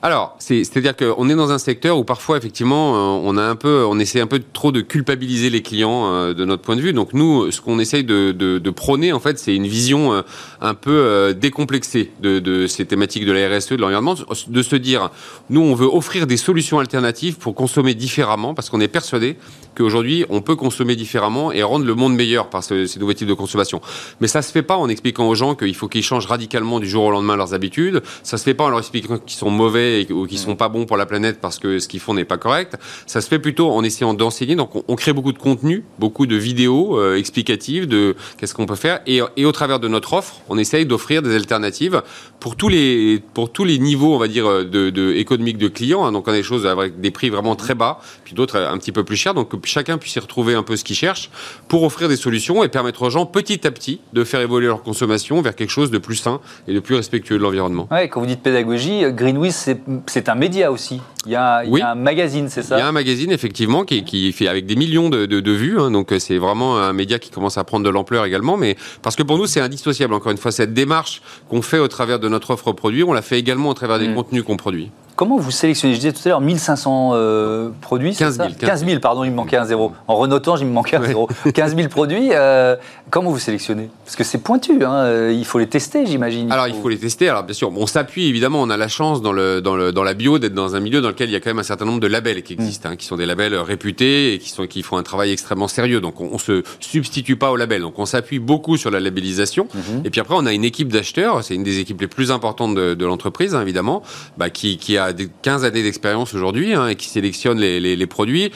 Alors, 0.00 0.36
c'est-à-dire 0.38 0.94
qu'on 0.96 1.28
est 1.28 1.34
dans 1.34 1.50
un 1.50 1.58
secteur 1.58 1.98
où 1.98 2.04
parfois, 2.04 2.36
effectivement, 2.36 2.94
euh, 2.94 3.86
on 3.88 3.98
essaie 3.98 4.20
un 4.20 4.26
peu 4.26 4.40
trop 4.52 4.70
de 4.70 4.80
culpabiliser 4.80 5.50
les 5.50 5.62
clients 5.62 6.12
euh, 6.12 6.34
de 6.34 6.44
notre 6.44 6.62
point 6.62 6.76
de 6.76 6.80
vue. 6.80 6.92
Donc 6.92 7.12
nous, 7.14 7.50
ce 7.50 7.60
qu'on 7.60 7.80
essaye 7.80 8.04
de, 8.04 8.70
prôner, 8.70 9.12
en 9.12 9.18
fait, 9.18 9.38
c'est 9.38 9.54
une 9.54 9.66
vision 9.66 10.12
euh, 10.12 10.22
un 10.60 10.74
peu 10.74 11.34
décomplexée 11.34 12.12
de, 12.20 12.66
ces 12.66 12.86
thématiques 12.86 13.24
de 13.24 13.32
la 13.32 13.48
RSE, 13.48 13.70
de 13.70 13.76
l'environnement, 13.76 14.14
de 14.14 14.62
se 14.62 14.76
dire, 14.76 15.10
nous, 15.50 15.60
on 15.60 15.74
veut 15.74 15.88
offrir 15.88 16.26
des 16.26 16.36
solutions 16.36 16.78
alternatives 16.78 17.38
pour 17.38 17.54
consommer 17.54 17.94
différemment, 17.94 18.54
parce 18.54 18.70
qu'on 18.70 18.80
est 18.80 18.88
persuadé 18.88 19.36
qu'aujourd'hui, 19.76 20.24
on 20.28 20.40
peut 20.40 20.56
consommer 20.56 20.96
différemment 20.96 21.50
et 21.52 21.62
rendre 21.62 21.84
le 21.84 21.94
monde 21.94 22.14
meilleur 22.14 22.50
par 22.50 22.62
ces 22.62 22.86
nouveaux 22.98 23.12
types 23.14 23.28
de 23.28 23.34
consommation. 23.34 23.80
Mais 24.20 24.28
ça 24.28 24.42
se 24.42 24.52
fait 24.52 24.62
pas 24.62 24.76
en 24.76 24.88
expliquant 24.88 25.28
aux 25.28 25.34
gens 25.34 25.54
qu'il 25.54 25.74
faut 25.74 25.88
qu'ils 25.88 26.02
changent 26.02 26.26
radicalement 26.26 26.78
du 26.78 26.88
jour 26.88 27.04
au 27.04 27.10
lendemain 27.10 27.36
leurs 27.36 27.54
habitudes. 27.54 28.02
Ça 28.22 28.38
se 28.38 28.44
fait 28.44 28.54
pas 28.54 28.64
en 28.64 28.70
leur 28.70 28.78
expliquant 28.78 29.18
qu'ils 29.18 29.38
sont 29.38 29.50
mauvais 29.50 30.10
ou 30.10 30.26
qui 30.26 30.38
sont 30.38 30.56
pas 30.56 30.68
bons 30.68 30.86
pour 30.86 30.96
la 30.96 31.06
planète 31.06 31.40
parce 31.40 31.58
que 31.58 31.78
ce 31.78 31.88
qu'ils 31.88 32.00
font 32.00 32.14
n'est 32.14 32.24
pas 32.24 32.38
correct. 32.38 32.76
Ça 33.06 33.20
se 33.20 33.28
fait 33.28 33.38
plutôt 33.38 33.70
en 33.70 33.82
essayant 33.84 34.14
d'enseigner. 34.14 34.56
Donc 34.56 34.70
on, 34.88 34.96
crée 34.96 35.12
beaucoup 35.12 35.32
de 35.32 35.38
contenu, 35.38 35.84
beaucoup 35.98 36.26
de 36.26 36.36
vidéos 36.36 36.98
euh, 36.98 37.16
explicatives 37.16 37.86
de 37.86 38.16
qu'est-ce 38.36 38.54
qu'on 38.54 38.66
peut 38.66 38.74
faire. 38.74 39.00
Et, 39.06 39.20
et, 39.36 39.44
au 39.44 39.52
travers 39.52 39.80
de 39.80 39.88
notre 39.88 40.12
offre, 40.14 40.40
on 40.48 40.58
essaye 40.58 40.86
d'offrir 40.86 41.22
des 41.22 41.34
alternatives 41.34 42.02
pour 42.40 42.56
tous 42.56 42.68
les 42.68 43.22
pour 43.34 43.52
tous 43.52 43.64
les 43.64 43.78
niveaux, 43.78 44.14
on 44.14 44.18
va 44.18 44.28
dire, 44.28 44.64
de, 44.64 44.90
de 44.90 45.12
économiques 45.14 45.58
de 45.58 45.68
clients. 45.68 46.04
Hein. 46.04 46.12
Donc 46.12 46.28
on 46.28 46.32
a 46.32 46.34
des 46.34 46.42
choses 46.42 46.66
avec 46.66 47.00
des 47.00 47.10
prix 47.10 47.30
vraiment 47.30 47.56
très 47.56 47.74
bas, 47.74 48.00
puis 48.24 48.34
d'autres 48.34 48.56
un 48.56 48.78
petit 48.78 48.92
peu 48.92 49.04
plus 49.04 49.16
chers. 49.16 49.34
Donc 49.34 49.48
que 49.48 49.56
chacun 49.68 49.98
puisse 49.98 50.16
y 50.16 50.20
retrouver 50.20 50.54
un 50.54 50.62
peu 50.62 50.76
ce 50.76 50.84
qu'il 50.84 50.96
cherche 50.96 51.30
pour 51.68 51.82
offrir 51.82 52.08
des 52.08 52.16
solutions 52.16 52.64
et 52.64 52.68
permettre 52.68 53.02
aux 53.02 53.10
gens 53.10 53.26
petit 53.26 53.66
à 53.66 53.70
petit 53.70 54.00
de 54.12 54.24
faire 54.24 54.40
évoluer 54.40 54.66
leur 54.66 54.82
consommation 54.82 55.40
vers 55.42 55.54
quelque 55.54 55.70
chose 55.70 55.90
de 55.90 55.98
plus 55.98 56.16
sain 56.16 56.40
et 56.66 56.74
de 56.74 56.80
plus 56.80 56.94
respectueux 56.94 57.38
de 57.38 57.42
l'environnement. 57.42 57.88
Ouais, 57.90 58.07
quand 58.08 58.20
vous 58.20 58.26
dites 58.26 58.42
pédagogie, 58.42 59.02
Greenwiz 59.12 59.68
c'est 60.06 60.28
un 60.28 60.34
média 60.34 60.70
aussi. 60.72 61.00
Il 61.26 61.32
y 61.32 61.36
a, 61.36 61.62
un 61.90 61.94
magazine, 61.94 62.48
c'est 62.48 62.62
ça 62.62 62.76
Il 62.76 62.80
y 62.80 62.82
a 62.82 62.88
un 62.88 62.92
magazine, 62.92 63.30
effectivement, 63.30 63.84
qui, 63.84 64.32
fait 64.32 64.48
avec 64.48 64.66
des 64.66 64.76
millions 64.76 65.10
de, 65.10 65.50
vues. 65.50 65.78
Hein, 65.78 65.90
donc, 65.90 66.12
c'est 66.18 66.38
vraiment 66.38 66.78
un 66.78 66.92
média 66.92 67.18
qui 67.18 67.30
commence 67.30 67.58
à 67.58 67.64
prendre 67.64 67.84
de 67.84 67.90
l'ampleur 67.90 68.24
également. 68.24 68.56
Mais 68.56 68.76
parce 69.02 69.16
que 69.16 69.22
pour 69.22 69.36
nous, 69.36 69.46
c'est 69.46 69.60
indissociable. 69.60 70.14
Encore 70.14 70.32
une 70.32 70.38
fois, 70.38 70.52
cette 70.52 70.72
démarche 70.72 71.20
qu'on 71.48 71.62
fait 71.62 71.78
au 71.78 71.88
travers 71.88 72.18
de 72.18 72.28
notre 72.28 72.50
offre 72.50 72.72
produit, 72.72 73.02
on 73.02 73.12
la 73.12 73.22
fait 73.22 73.38
également 73.38 73.68
au 73.68 73.74
travers 73.74 73.98
des 73.98 74.08
mm. 74.08 74.14
contenus 74.14 74.42
qu'on 74.42 74.56
produit. 74.56 74.90
Comment 75.18 75.36
vous 75.36 75.50
sélectionnez? 75.50 75.94
Je 75.94 75.98
disais 75.98 76.12
tout 76.12 76.20
à 76.26 76.28
l'heure 76.28 76.40
1500 76.40 77.10
euh, 77.12 77.70
produits. 77.80 78.14
15 78.14 78.36
000, 78.36 78.48
15 78.56 78.86
000. 78.86 79.00
pardon, 79.00 79.24
il 79.24 79.32
me 79.32 79.34
manquait 79.34 79.56
un 79.56 79.64
zéro. 79.64 79.90
En 80.06 80.14
renotant, 80.14 80.56
il 80.56 80.64
me 80.64 80.70
manquait 80.70 80.96
un 80.96 81.02
zéro. 81.02 81.28
15 81.54 81.74
000 81.74 81.88
produits. 81.88 82.28
Euh, 82.32 82.76
comment 83.10 83.32
vous 83.32 83.40
sélectionnez? 83.40 83.90
Parce 84.04 84.14
que 84.14 84.22
c'est 84.22 84.38
pointu. 84.38 84.84
Hein, 84.84 84.94
euh, 84.94 85.34
il 85.36 85.44
faut 85.44 85.58
les 85.58 85.66
tester, 85.66 86.06
j'imagine. 86.06 86.52
Alors, 86.52 86.68
il 86.68 86.76
faut... 86.80 86.88
les 86.88 86.98
tester. 86.98 87.28
Alors, 87.28 87.42
bien 87.42 87.52
sûr, 87.52 87.68
on 87.76 87.86
s'appuie 87.88 88.28
évidemment. 88.28 88.62
On 88.62 88.70
a 88.70 88.76
la 88.76 88.86
chance 88.86 89.20
dans, 89.20 89.32
le, 89.32 89.60
dans, 89.60 89.74
le, 89.74 89.90
dans 89.90 90.04
la 90.04 90.14
bio 90.14 90.38
d'être 90.38 90.54
dans 90.54 90.76
un 90.76 90.80
milieu 90.80 91.00
dans 91.00 91.08
lequel 91.08 91.30
il 91.30 91.32
y 91.32 91.36
a 91.36 91.40
quand 91.40 91.50
même 91.50 91.58
un 91.58 91.64
certain 91.64 91.84
nombre 91.84 91.98
de 91.98 92.06
labels 92.06 92.44
qui 92.44 92.52
existent, 92.52 92.88
mm. 92.88 92.92
hein, 92.92 92.96
qui 92.96 93.06
sont 93.06 93.16
des 93.16 93.26
labels 93.26 93.56
réputés 93.56 94.34
et 94.34 94.38
qui, 94.38 94.50
sont, 94.50 94.68
qui 94.68 94.84
font 94.84 94.98
un 94.98 95.02
travail 95.02 95.32
extrêmement 95.32 95.66
sérieux. 95.66 96.00
Donc, 96.00 96.20
on, 96.20 96.34
ne 96.34 96.38
se 96.38 96.62
substitue 96.78 97.34
pas 97.34 97.50
aux 97.50 97.56
labels. 97.56 97.82
Donc, 97.82 97.98
on 97.98 98.06
s'appuie 98.06 98.38
beaucoup 98.38 98.76
sur 98.76 98.92
la 98.92 99.00
labellisation. 99.00 99.64
Mm-hmm. 99.64 100.04
Et 100.06 100.10
puis 100.10 100.20
après, 100.20 100.36
on 100.38 100.46
a 100.46 100.52
une 100.52 100.64
équipe 100.64 100.92
d'acheteurs. 100.92 101.42
C'est 101.42 101.56
une 101.56 101.64
des 101.64 101.80
équipes 101.80 102.02
les 102.02 102.06
plus 102.06 102.30
importantes 102.30 102.76
de, 102.76 103.04
l'entreprise, 103.04 103.56
hein, 103.56 103.62
évidemment, 103.62 104.04
bah, 104.36 104.48
qui, 104.48 104.76
qui 104.76 104.96
a 104.96 105.07
des 105.12 105.28
15 105.42 105.64
années 105.64 105.82
d'expérience 105.82 106.34
aujourd'hui 106.34 106.74
hein, 106.74 106.88
et 106.88 106.96
qui 106.96 107.08
sélectionne 107.08 107.58
les, 107.58 108.06
produits. 108.06 108.50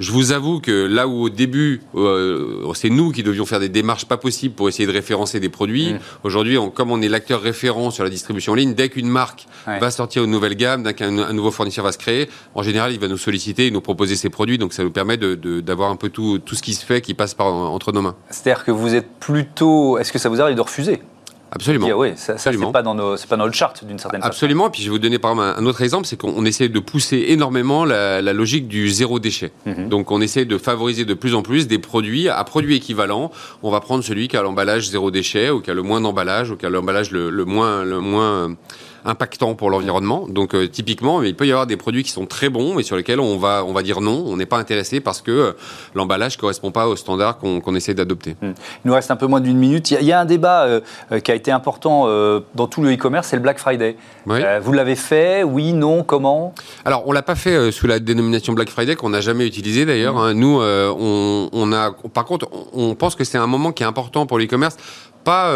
Je 0.00 0.12
vous 0.12 0.30
avoue 0.30 0.60
que 0.60 0.86
là 0.86 1.08
où 1.08 1.22
au 1.22 1.28
début, 1.28 1.82
euh, 1.96 2.72
c'est 2.74 2.90
nous 2.90 3.10
qui 3.10 3.24
devions 3.24 3.46
faire 3.46 3.58
des 3.58 3.68
démarches 3.68 4.04
pas 4.04 4.16
possibles 4.16 4.54
pour 4.54 4.68
essayer 4.68 4.86
de 4.86 4.92
référencer 4.92 5.40
des 5.40 5.48
produits, 5.48 5.94
mmh. 5.94 5.98
aujourd'hui, 6.22 6.56
comme 6.72 6.92
on 6.92 7.02
est 7.02 7.08
l'acteur 7.08 7.40
référent 7.40 7.90
sur 7.90 8.04
la 8.04 8.10
distribution 8.10 8.52
en 8.52 8.54
ligne, 8.54 8.74
dès 8.74 8.90
qu'une 8.90 9.08
marque 9.08 9.46
va 9.66 9.90
sortir 9.90 10.22
une 10.22 10.30
nouvelle 10.30 10.54
gamme, 10.54 10.84
dès 10.84 10.94
qu'un 10.94 11.32
nouveau 11.32 11.50
fournisseur 11.50 11.84
va 11.84 11.90
se 11.90 11.98
créer, 11.98 12.28
en 12.54 12.62
général, 12.62 12.92
il 12.92 13.00
va 13.00 13.08
nous 13.08 13.18
solliciter 13.18 13.66
et 13.66 13.70
nous 13.72 13.80
proposer 13.80 14.14
ses 14.14 14.30
produits. 14.30 14.58
Donc 14.58 14.72
ça 14.72 14.84
nous 14.84 14.92
permet 14.92 15.16
d'avoir 15.16 15.90
un 15.90 15.96
peu 15.96 16.10
tout, 16.10 16.38
tout 16.38 16.54
ce 16.54 16.62
qui 16.62 16.74
se 16.74 16.84
fait 16.84 17.00
qui 17.00 17.14
passe 17.14 17.34
par, 17.34 17.48
entre 17.48 17.90
nos 17.90 18.02
mains. 18.02 18.14
C'est-à-dire 18.30 18.64
que 18.64 18.70
vous 18.70 18.94
êtes 18.94 19.08
plutôt... 19.18 19.98
Est-ce 19.98 20.12
que 20.12 20.18
ça 20.18 20.28
vous 20.28 20.40
arrive 20.40 20.56
de 20.56 20.60
refuser? 20.60 21.00
Absolument. 21.50 21.88
oui, 21.96 22.12
ça, 22.16 22.36
ça 22.36 22.52
c'est 22.52 22.72
pas 22.72 22.82
dans 22.82 22.94
nos, 22.94 23.16
pas 23.16 23.36
dans 23.36 23.46
le 23.46 23.52
chart 23.52 23.84
d'une 23.84 23.98
certaine 23.98 24.20
façon. 24.20 24.30
Absolument. 24.30 24.70
Puis 24.70 24.82
je 24.82 24.86
vais 24.86 24.92
vous 24.92 24.98
donner 24.98 25.18
par 25.18 25.32
exemple 25.32 25.54
un 25.58 25.66
autre 25.66 25.82
exemple, 25.82 26.06
c'est 26.06 26.16
qu'on 26.16 26.44
essaie 26.44 26.68
de 26.68 26.78
pousser 26.78 27.26
énormément 27.28 27.84
la, 27.84 28.20
logique 28.32 28.68
du 28.68 28.88
zéro 28.90 29.18
déchet. 29.18 29.52
Mhm. 29.66 29.88
Donc 29.88 30.10
on 30.10 30.20
essaie 30.20 30.44
de 30.44 30.58
favoriser 30.58 31.04
de 31.04 31.14
plus 31.14 31.34
en 31.34 31.42
plus 31.42 31.66
des 31.66 31.78
produits 31.78 32.28
à 32.28 32.42
produits 32.44 32.76
équivalents. 32.76 33.30
On 33.62 33.70
va 33.70 33.80
prendre 33.80 34.04
celui 34.04 34.28
qui 34.28 34.36
a 34.36 34.42
l'emballage 34.42 34.88
zéro 34.88 35.10
déchet 35.10 35.50
ou 35.50 35.60
qui 35.60 35.70
a 35.70 35.74
le 35.74 35.82
moins 35.82 36.00
d'emballage 36.00 36.50
ou 36.50 36.56
qui 36.56 36.66
a 36.66 36.70
l'emballage 36.70 37.10
le, 37.10 37.30
le, 37.30 37.44
moins 37.44 37.84
le 37.84 38.00
moins 38.00 38.54
impactant 39.04 39.54
pour 39.54 39.70
l'environnement. 39.70 40.26
Donc 40.28 40.54
euh, 40.54 40.68
typiquement, 40.68 41.22
il 41.22 41.34
peut 41.34 41.46
y 41.46 41.52
avoir 41.52 41.66
des 41.66 41.76
produits 41.76 42.02
qui 42.02 42.10
sont 42.10 42.26
très 42.26 42.48
bons, 42.48 42.74
mais 42.74 42.82
sur 42.82 42.96
lesquels 42.96 43.20
on 43.20 43.38
va, 43.38 43.64
on 43.64 43.72
va 43.72 43.82
dire 43.82 44.00
non, 44.00 44.24
on 44.26 44.36
n'est 44.36 44.46
pas 44.46 44.58
intéressé 44.58 45.00
parce 45.00 45.22
que 45.22 45.30
euh, 45.30 45.52
l'emballage 45.94 46.36
ne 46.36 46.40
correspond 46.40 46.70
pas 46.70 46.88
aux 46.88 46.96
standards 46.96 47.38
qu'on 47.38 47.74
essaie 47.74 47.94
d'adopter. 47.94 48.36
Hmm. 48.42 48.52
Il 48.84 48.88
nous 48.88 48.94
reste 48.94 49.10
un 49.10 49.16
peu 49.16 49.26
moins 49.26 49.40
d'une 49.40 49.58
minute. 49.58 49.90
Il 49.90 50.06
y, 50.06 50.12
a 50.12 50.20
un 50.20 50.24
débat 50.24 50.64
euh, 50.64 51.20
qui 51.20 51.30
a 51.30 51.34
été 51.34 51.50
important 51.50 52.06
dans 52.54 52.66
tout 52.66 52.82
le 52.82 52.92
e-commerce, 52.92 53.28
c'est 53.28 53.36
le 53.36 53.42
Black 53.42 53.58
Friday. 53.58 53.96
vous 54.26 54.72
l'avez 54.72 54.96
fait? 54.96 55.42
Oui, 55.42 55.72
non, 55.72 56.02
comment? 56.02 56.54
Alors, 56.84 57.06
on 57.06 57.12
l'a 57.12 57.22
pas 57.22 57.34
fait 57.34 57.70
sous 57.72 57.86
la 57.86 57.98
dénomination 57.98 58.52
Black 58.52 58.70
Friday, 58.70 58.96
qu'on 58.96 59.10
n'a 59.10 59.20
jamais 59.20 59.46
utilisé 59.46 59.86
d'ailleurs. 59.86 60.14
Hmm. 60.14 60.18
Hein. 60.18 60.34
Nous, 60.34 60.60
on, 60.60 61.48
on, 61.52 61.72
a, 61.72 61.92
par 62.12 62.24
contre, 62.24 62.48
on 62.72 62.94
pense 62.94 63.14
que 63.14 63.24
c'est 63.24 63.38
un 63.38 63.46
moment 63.46 63.72
qui 63.72 63.82
est 63.82 63.86
important 63.86 64.26
pour 64.26 64.38
l'e-commerce, 64.38 64.76
pas 65.24 65.52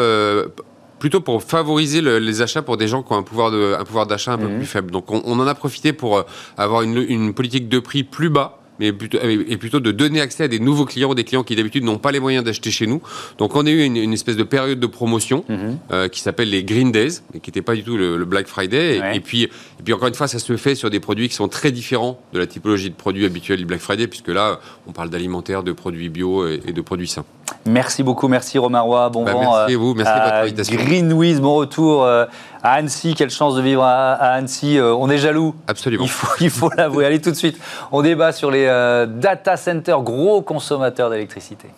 plutôt 1.03 1.21
pour 1.21 1.43
favoriser 1.43 2.01
les 2.01 2.43
achats 2.43 2.63
pour 2.63 2.77
des 2.77 2.87
gens 2.87 3.03
qui 3.03 3.13
ont 3.13 3.17
un 3.17 3.25
pouvoir 3.25 3.51
de, 3.51 3.75
un 3.77 3.85
pouvoir 3.85 4.07
d'achat 4.07 4.35
un 4.35 4.39
peu 4.39 4.47
mhm. 4.47 4.59
plus 4.59 4.67
faible. 4.67 4.93
Donc 4.93 5.11
on, 5.11 5.41
en 5.41 5.47
a 5.49 5.55
profité 5.57 5.93
pour 5.93 6.17
euh, 6.17 6.23
avoir 6.57 6.83
une, 6.83 6.97
une 6.97 7.35
politique 7.35 7.69
de 7.69 7.81
prix 7.81 8.05
plus 8.05 8.31
bas 8.31 8.62
mais 8.83 8.93
plutôt, 8.93 9.19
et 9.23 9.57
plutôt 9.59 9.79
de 9.79 9.93
donner 9.93 10.21
accès 10.21 10.45
à 10.45 10.49
des 10.49 10.59
nouveaux 10.59 10.85
clients, 10.85 11.15
des 11.15 11.23
clients 11.23 11.45
qui 11.45 11.55
d'habitude 11.55 11.85
n'ont 11.85 11.99
pas 11.99 12.11
les 12.11 12.19
moyens 12.19 12.45
d'acheter 12.45 12.73
chez 12.73 12.89
nous. 12.89 13.01
Donc 13.39 13.55
on 13.55 13.65
a 13.65 13.71
eu 13.71 13.85
une, 13.85 14.13
espèce 14.13 14.37
de 14.37 14.43
période 14.43 14.81
de 14.81 14.87
promotion 14.87 15.45
mhm. 15.49 15.79
euh, 15.93 16.09
qui 16.09 16.21
s'appelle 16.21 16.51
les 16.51 16.65
Green 16.65 16.91
Days, 16.91 17.21
et 17.33 17.39
qui 17.39 17.51
n'était 17.51 17.63
pas 17.63 17.77
du 17.77 17.85
tout 17.85 17.97
le, 17.97 18.25
Black 18.25 18.49
Friday. 18.49 19.01
Et, 19.15 19.21
puis, 19.21 19.45
et 19.45 19.83
puis 19.85 19.93
encore 19.93 20.09
une 20.09 20.15
fois, 20.15 20.27
ça 20.27 20.39
se 20.39 20.57
fait 20.57 20.75
sur 20.75 20.91
des 20.91 21.01
produits 21.01 21.29
qui 21.29 21.35
sont 21.35 21.49
très 21.49 21.71
différents 21.71 22.19
de 22.33 22.41
la 22.41 22.47
typologie 22.47 22.91
de 22.91 22.95
produits 22.95 23.25
habituels 23.25 23.59
du 23.59 23.67
Black 23.67 23.81
Friday, 23.81 24.09
puisque 24.09 24.29
là, 24.29 24.59
on 24.89 24.93
parle 24.93 25.11
d'alimentaire, 25.11 25.63
de 25.63 25.73
produits 25.73 26.09
bio 26.09 26.49
et, 26.49 26.73
de 26.73 26.81
produits 26.81 27.09
sains. 27.09 27.25
Merci 27.67 28.03
beaucoup, 28.03 28.27
merci 28.27 28.59
Romain 28.59 28.81
Roy, 28.81 29.11
bon 29.11 29.25
bah, 29.25 29.33
vent. 29.33 29.57
Merci 29.57 29.75
à 29.75 29.79
vous, 29.79 29.95
merci 29.95 30.13
de 30.13 30.25
votre 30.25 30.35
invitation. 30.35 30.77
Green 30.77 31.13
Wiz, 31.13 31.41
bon 31.41 31.55
retour. 31.55 32.05
Euh, 32.05 32.25
à 32.63 32.75
Annecy. 32.75 33.15
Quelle 33.15 33.31
chance 33.31 33.55
de 33.55 33.63
vivre 33.63 33.83
à, 33.83 34.13
Annecy. 34.13 34.79
Euh, 34.79 34.95
on 34.95 35.11
est 35.11 35.19
jaloux. 35.19 35.55
Absolument. 35.67 36.07
Il 36.41 36.51
faut 36.51 36.71
l'avouer. 36.77 37.07
Allez 37.07 37.21
tout 37.21 37.31
de 37.31 37.37
suite. 37.37 37.59
On 37.91 38.03
débat 38.03 38.33
sur 38.33 38.51
les 38.51 38.67
euh, 38.67 39.07
data 39.07 39.57
centers, 39.57 40.03
gros 40.03 40.43
consommateurs 40.43 41.11
d'électricité. 41.11 41.69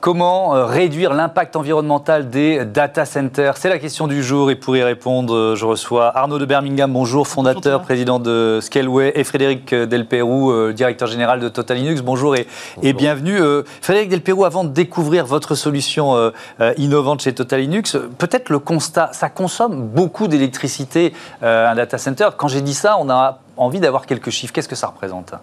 Comment 0.00 0.56
euh, 0.56 0.64
réduire 0.64 1.12
l'impact 1.12 1.56
environnemental 1.56 2.30
des 2.30 2.64
data 2.64 3.04
centers? 3.04 3.58
C'est 3.58 3.68
la 3.68 3.78
question 3.78 4.06
du 4.06 4.22
jour 4.22 4.50
et 4.50 4.54
pour 4.54 4.74
y 4.74 4.82
répondre, 4.82 5.34
euh, 5.34 5.56
je 5.56 5.66
reçois 5.66 6.16
Arnaud 6.16 6.38
de 6.38 6.46
Birmingham, 6.46 6.90
bonjour, 6.90 7.28
fondateur, 7.28 7.82
président 7.82 8.18
de 8.18 8.60
Scaleway, 8.62 9.12
et 9.14 9.24
Frédéric 9.24 9.74
Delperou, 9.74 10.52
euh, 10.52 10.72
directeur 10.72 11.06
général 11.06 11.38
de 11.38 11.50
Total 11.50 11.76
Linux. 11.76 12.00
Bonjour 12.00 12.34
et, 12.34 12.46
et 12.82 12.94
bienvenue. 12.94 13.40
Frédéric 13.82 14.08
Delperou, 14.08 14.46
avant 14.46 14.64
de 14.64 14.70
découvrir 14.70 15.26
votre 15.26 15.54
solution 15.54 16.32
innovante 16.78 17.20
chez 17.20 17.34
Total 17.34 17.60
Linux, 17.60 17.98
peut-être 18.16 18.48
le 18.48 18.58
constat, 18.58 19.10
ça 19.12 19.28
consomme 19.28 19.82
beaucoup 19.82 20.28
d'électricité, 20.28 21.12
un 21.42 21.74
data 21.74 21.98
center. 21.98 22.30
Quand 22.38 22.48
j'ai 22.48 22.62
dit 22.62 22.74
ça, 22.74 22.96
on 22.98 23.10
a 23.10 23.40
envie 23.58 23.80
d'avoir 23.80 24.06
quelques 24.06 24.30
chiffres. 24.30 24.54
Qu'est-ce 24.54 24.68
que 24.68 24.76
ça 24.76 24.86
représente? 24.86 25.34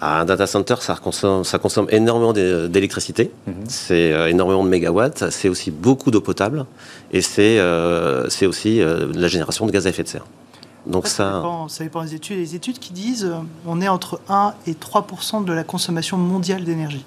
Un 0.00 0.24
data 0.24 0.46
center, 0.46 0.76
ça 0.80 0.94
consomme, 0.96 1.44
ça 1.44 1.58
consomme 1.58 1.86
énormément 1.90 2.32
d'électricité, 2.32 3.30
mhm. 3.46 3.54
c'est 3.68 4.12
euh, 4.12 4.28
énormément 4.28 4.64
de 4.64 4.68
mégawatts, 4.68 5.30
c'est 5.30 5.48
aussi 5.48 5.70
beaucoup 5.70 6.10
d'eau 6.10 6.20
potable 6.20 6.66
et 7.12 7.22
c'est 7.22 7.58
euh, 7.58 8.26
aussi 8.42 8.80
euh, 8.80 9.10
la 9.14 9.28
génération 9.28 9.66
de 9.66 9.70
gaz 9.70 9.86
à 9.86 9.90
effet 9.90 10.02
de 10.02 10.08
serre. 10.08 10.26
Donc 10.86 11.08
ça, 11.08 11.16
ça... 11.16 11.36
Dépend, 11.36 11.68
ça 11.68 11.84
dépend 11.84 12.04
des 12.04 12.14
études. 12.14 12.38
Les 12.38 12.54
études 12.54 12.78
qui 12.78 12.92
disent 12.92 13.32
on 13.66 13.80
est 13.80 13.88
entre 13.88 14.20
1 14.28 14.54
et 14.68 14.74
3% 14.74 15.44
de 15.44 15.52
la 15.52 15.64
consommation 15.64 16.16
mondiale 16.16 16.62
d'énergie. 16.62 17.04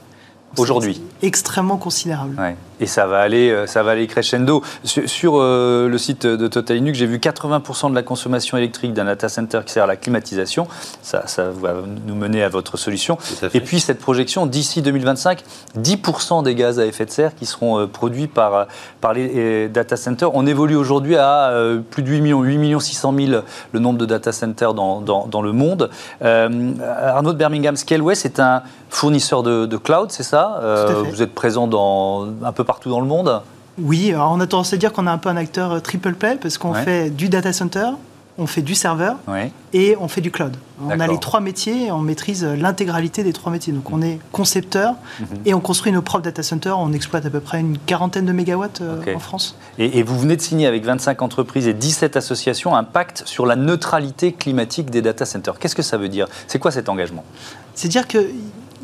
Aujourd'hui. 0.57 1.01
Extrêmement 1.21 1.77
considérable. 1.77 2.35
Et 2.79 2.85
ça 2.85 3.05
va 3.05 3.19
aller, 3.19 3.49
euh, 3.49 3.67
ça 3.67 3.83
va 3.83 3.91
aller 3.91 4.07
crescendo. 4.07 4.63
Sur, 4.83 5.35
euh, 5.35 5.87
le 5.89 5.97
site 5.97 6.25
de 6.25 6.47
Total 6.47 6.77
Linux, 6.77 6.97
j'ai 6.97 7.05
vu 7.05 7.17
80% 7.17 7.89
de 7.89 7.95
la 7.95 8.03
consommation 8.03 8.57
électrique 8.57 8.93
d'un 8.93 9.05
data 9.05 9.27
center 9.27 9.61
qui 9.65 9.73
sert 9.73 9.83
à 9.83 9.87
la 9.87 9.97
climatisation. 9.97 10.67
Ça, 11.01 11.27
ça 11.27 11.49
va 11.49 11.75
nous 12.05 12.15
mener 12.15 12.43
à 12.43 12.49
votre 12.49 12.77
solution. 12.77 13.17
Et 13.53 13.61
puis 13.61 13.79
cette 13.79 13.99
projection, 13.99 14.45
d'ici 14.45 14.81
2025, 14.81 15.43
10% 15.77 16.43
des 16.43 16.55
gaz 16.55 16.79
à 16.79 16.85
effet 16.85 17.05
de 17.05 17.11
serre 17.11 17.35
qui 17.35 17.45
seront 17.45 17.79
euh, 17.79 17.87
produits 17.87 18.27
par, 18.27 18.67
par 19.01 19.13
les 19.13 19.67
data 19.67 19.97
centers. 19.97 20.33
On 20.33 20.45
évolue 20.45 20.75
aujourd'hui 20.75 21.15
à 21.17 21.53
plus 21.89 22.03
de 22.03 22.09
8 22.09 22.21
millions, 22.21 22.41
8 22.41 22.57
millions 22.57 22.79
600 22.79 23.13
000 23.17 23.41
le 23.71 23.79
nombre 23.79 23.97
de 23.97 24.05
data 24.05 24.31
centers 24.31 24.73
dans, 24.73 25.01
dans, 25.01 25.41
le 25.41 25.51
monde. 25.51 25.89
Arnaud 26.21 27.33
de 27.33 27.37
Birmingham 27.37 27.75
Scaleway, 27.75 28.15
c'est 28.15 28.39
un 28.39 28.63
fournisseur 28.89 29.43
de, 29.43 29.65
de 29.65 29.77
cloud, 29.77 30.11
c'est 30.11 30.23
ça? 30.23 30.61
Vous 31.09 31.21
êtes 31.21 31.33
présent 31.33 31.67
dans 31.67 32.27
un 32.43 32.51
peu 32.51 32.63
partout 32.69 32.91
dans 32.91 33.01
le 33.01 33.07
monde 33.07 33.41
Oui, 33.79 34.13
on 34.15 34.39
a 34.39 34.45
tendance 34.45 34.73
à 34.73 34.77
dire 34.77 34.93
qu'on 34.93 35.07
a 35.07 35.11
un 35.11 35.17
peu 35.17 35.29
un 35.29 35.37
acteur 35.37 35.71
euh, 35.71 35.79
triple 35.79 36.13
play 36.13 36.37
parce 36.39 36.59
qu'on 36.59 36.75
fait 36.75 37.09
du 37.09 37.27
data 37.27 37.51
center, 37.51 37.87
on 38.37 38.45
fait 38.45 38.61
du 38.61 38.75
serveur 38.75 39.15
et 39.73 39.97
on 39.99 40.07
fait 40.07 40.21
du 40.21 40.29
cloud. 40.29 40.55
On 40.79 40.99
a 40.99 41.07
les 41.07 41.17
trois 41.17 41.39
métiers 41.39 41.87
et 41.87 41.91
on 41.91 41.97
maîtrise 41.97 42.43
euh, 42.43 42.55
l'intégralité 42.55 43.23
des 43.23 43.33
trois 43.33 43.51
métiers. 43.51 43.73
Donc 43.73 43.91
on 43.91 44.03
est 44.03 44.19
concepteur 44.31 44.93
mhm. 45.19 45.27
et 45.45 45.55
on 45.55 45.61
construit 45.61 45.91
nos 45.91 46.03
propres 46.03 46.25
data 46.25 46.43
centers. 46.43 46.77
On 46.77 46.93
exploite 46.93 47.25
à 47.25 47.31
peu 47.31 47.39
près 47.39 47.59
une 47.59 47.79
quarantaine 47.79 48.27
de 48.27 48.33
mégawatts 48.33 48.81
euh, 48.81 49.15
en 49.15 49.19
France. 49.19 49.57
Et, 49.79 49.97
et, 49.97 50.03
vous 50.03 50.19
venez 50.19 50.35
de 50.35 50.41
signer 50.41 50.67
avec 50.67 50.85
25 50.85 51.23
entreprises 51.23 51.67
et 51.67 51.73
17 51.73 52.17
associations 52.17 52.75
un 52.75 52.83
pacte 52.83 53.23
sur 53.25 53.47
la 53.47 53.55
neutralité 53.55 54.31
climatique 54.31 54.91
des 54.91 55.01
data 55.01 55.25
centers. 55.25 55.57
Qu'est-ce 55.57 55.75
que 55.75 55.81
ça 55.81 55.97
veut 55.97 56.09
dire? 56.09 56.27
C'est 56.45 56.59
quoi 56.59 56.69
cet 56.69 56.87
engagement? 56.87 57.23
C'est 57.73 57.87
dire 57.87 58.07
que 58.07 58.29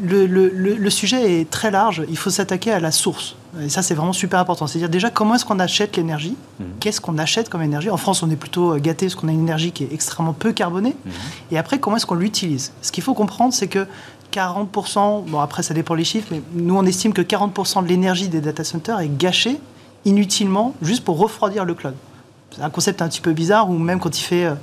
le, 0.02 0.90
sujet 0.90 1.42
est 1.42 1.50
très 1.50 1.72
large. 1.72 2.04
Il 2.10 2.18
faut 2.18 2.30
s'attaquer 2.30 2.72
à 2.72 2.80
la 2.80 2.92
source. 2.92 3.36
Et 3.62 3.70
ça, 3.70 3.82
c'est 3.82 3.94
vraiment 3.94 4.14
super 4.14 4.40
important. 4.40 4.68
C'est-à-dire 4.68 4.90
déjà 4.90 5.10
comment 5.10 5.36
est-ce 5.36 5.46
qu'on 5.46 5.60
achète 5.60 5.96
l'énergie 5.96 6.36
mhm. 6.60 6.66
Qu'est-ce 6.80 7.00
qu'on 7.00 7.18
achète 7.18 7.50
comme 7.50 7.62
énergie 7.62 7.90
En 7.90 7.98
France, 7.98 8.22
on 8.22 8.30
est 8.30 8.36
plutôt 8.36 8.75
gâté 8.78 9.06
parce 9.06 9.16
qu'on 9.16 9.30
a 9.30 9.32
une 9.32 9.42
énergie 9.42 9.72
qui 9.72 9.84
est 9.84 9.94
extrêmement 9.94 10.34
peu 10.34 10.52
carbonée. 10.52 10.96
Mhm. 11.06 11.12
Et 11.52 11.58
après, 11.58 11.80
comment 11.80 11.96
est-ce 11.96 12.06
qu'on 12.06 12.16
l'utilise 12.16 12.74
Ce 12.82 12.92
qu'il 12.92 13.04
faut 13.04 13.14
comprendre, 13.14 13.54
c'est 13.54 13.68
que 13.68 13.88
40%, 14.36 15.25
bon 15.25 15.40
après 15.40 15.64
ça 15.64 15.74
dépend 15.74 15.94
les 15.94 16.04
chiffres, 16.04 16.28
mais 16.32 16.42
nous 16.54 16.75
on 16.75 16.86
estime 16.86 17.14
que 17.14 17.22
40% 17.22 17.84
de 17.84 17.88
l'énergie 17.88 18.28
des 18.28 18.42
data 18.42 18.66
centers 18.66 19.00
est 19.00 19.18
gâchée 19.18 19.60
inutilement 20.04 20.74
juste 20.82 21.06
pour 21.06 21.18
refroidir 21.18 21.64
le 21.64 21.74
cloud. 21.74 21.96
C'est 22.52 22.62
un 22.62 22.70
concept 22.70 23.02
un 23.02 23.08
petit 23.08 23.22
peu 23.22 23.34
bizarre 23.34 23.70
où 23.70 23.78
même 23.78 24.00
quand 24.00 24.18
il 24.18 24.22
fait 24.22 24.46
euh, 24.46 24.56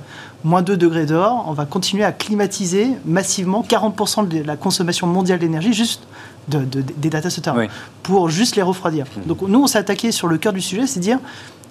moins 0.43 0.61
2 0.61 0.77
degrés 0.77 1.05
dehors, 1.05 1.45
on 1.47 1.53
va 1.53 1.65
continuer 1.65 2.03
à 2.03 2.11
climatiser 2.11 2.89
massivement 3.05 3.65
40% 3.67 4.27
de 4.27 4.43
la 4.43 4.57
consommation 4.57 5.07
mondiale 5.07 5.39
d'énergie 5.39 5.73
juste 5.73 6.03
des 6.47 7.09
data 7.09 7.29
centers 7.29 7.55
pour 8.01 8.29
juste 8.29 8.55
les 8.55 8.61
refroidir. 8.61 9.05
Mmh. 9.05 9.27
Donc 9.27 9.41
nous, 9.43 9.63
on 9.63 9.67
s'est 9.67 9.77
attaqué 9.77 10.11
sur 10.11 10.27
le 10.27 10.37
cœur 10.37 10.51
du 10.53 10.61
sujet, 10.61 10.87
c'est 10.87 10.99
dire 10.99 11.19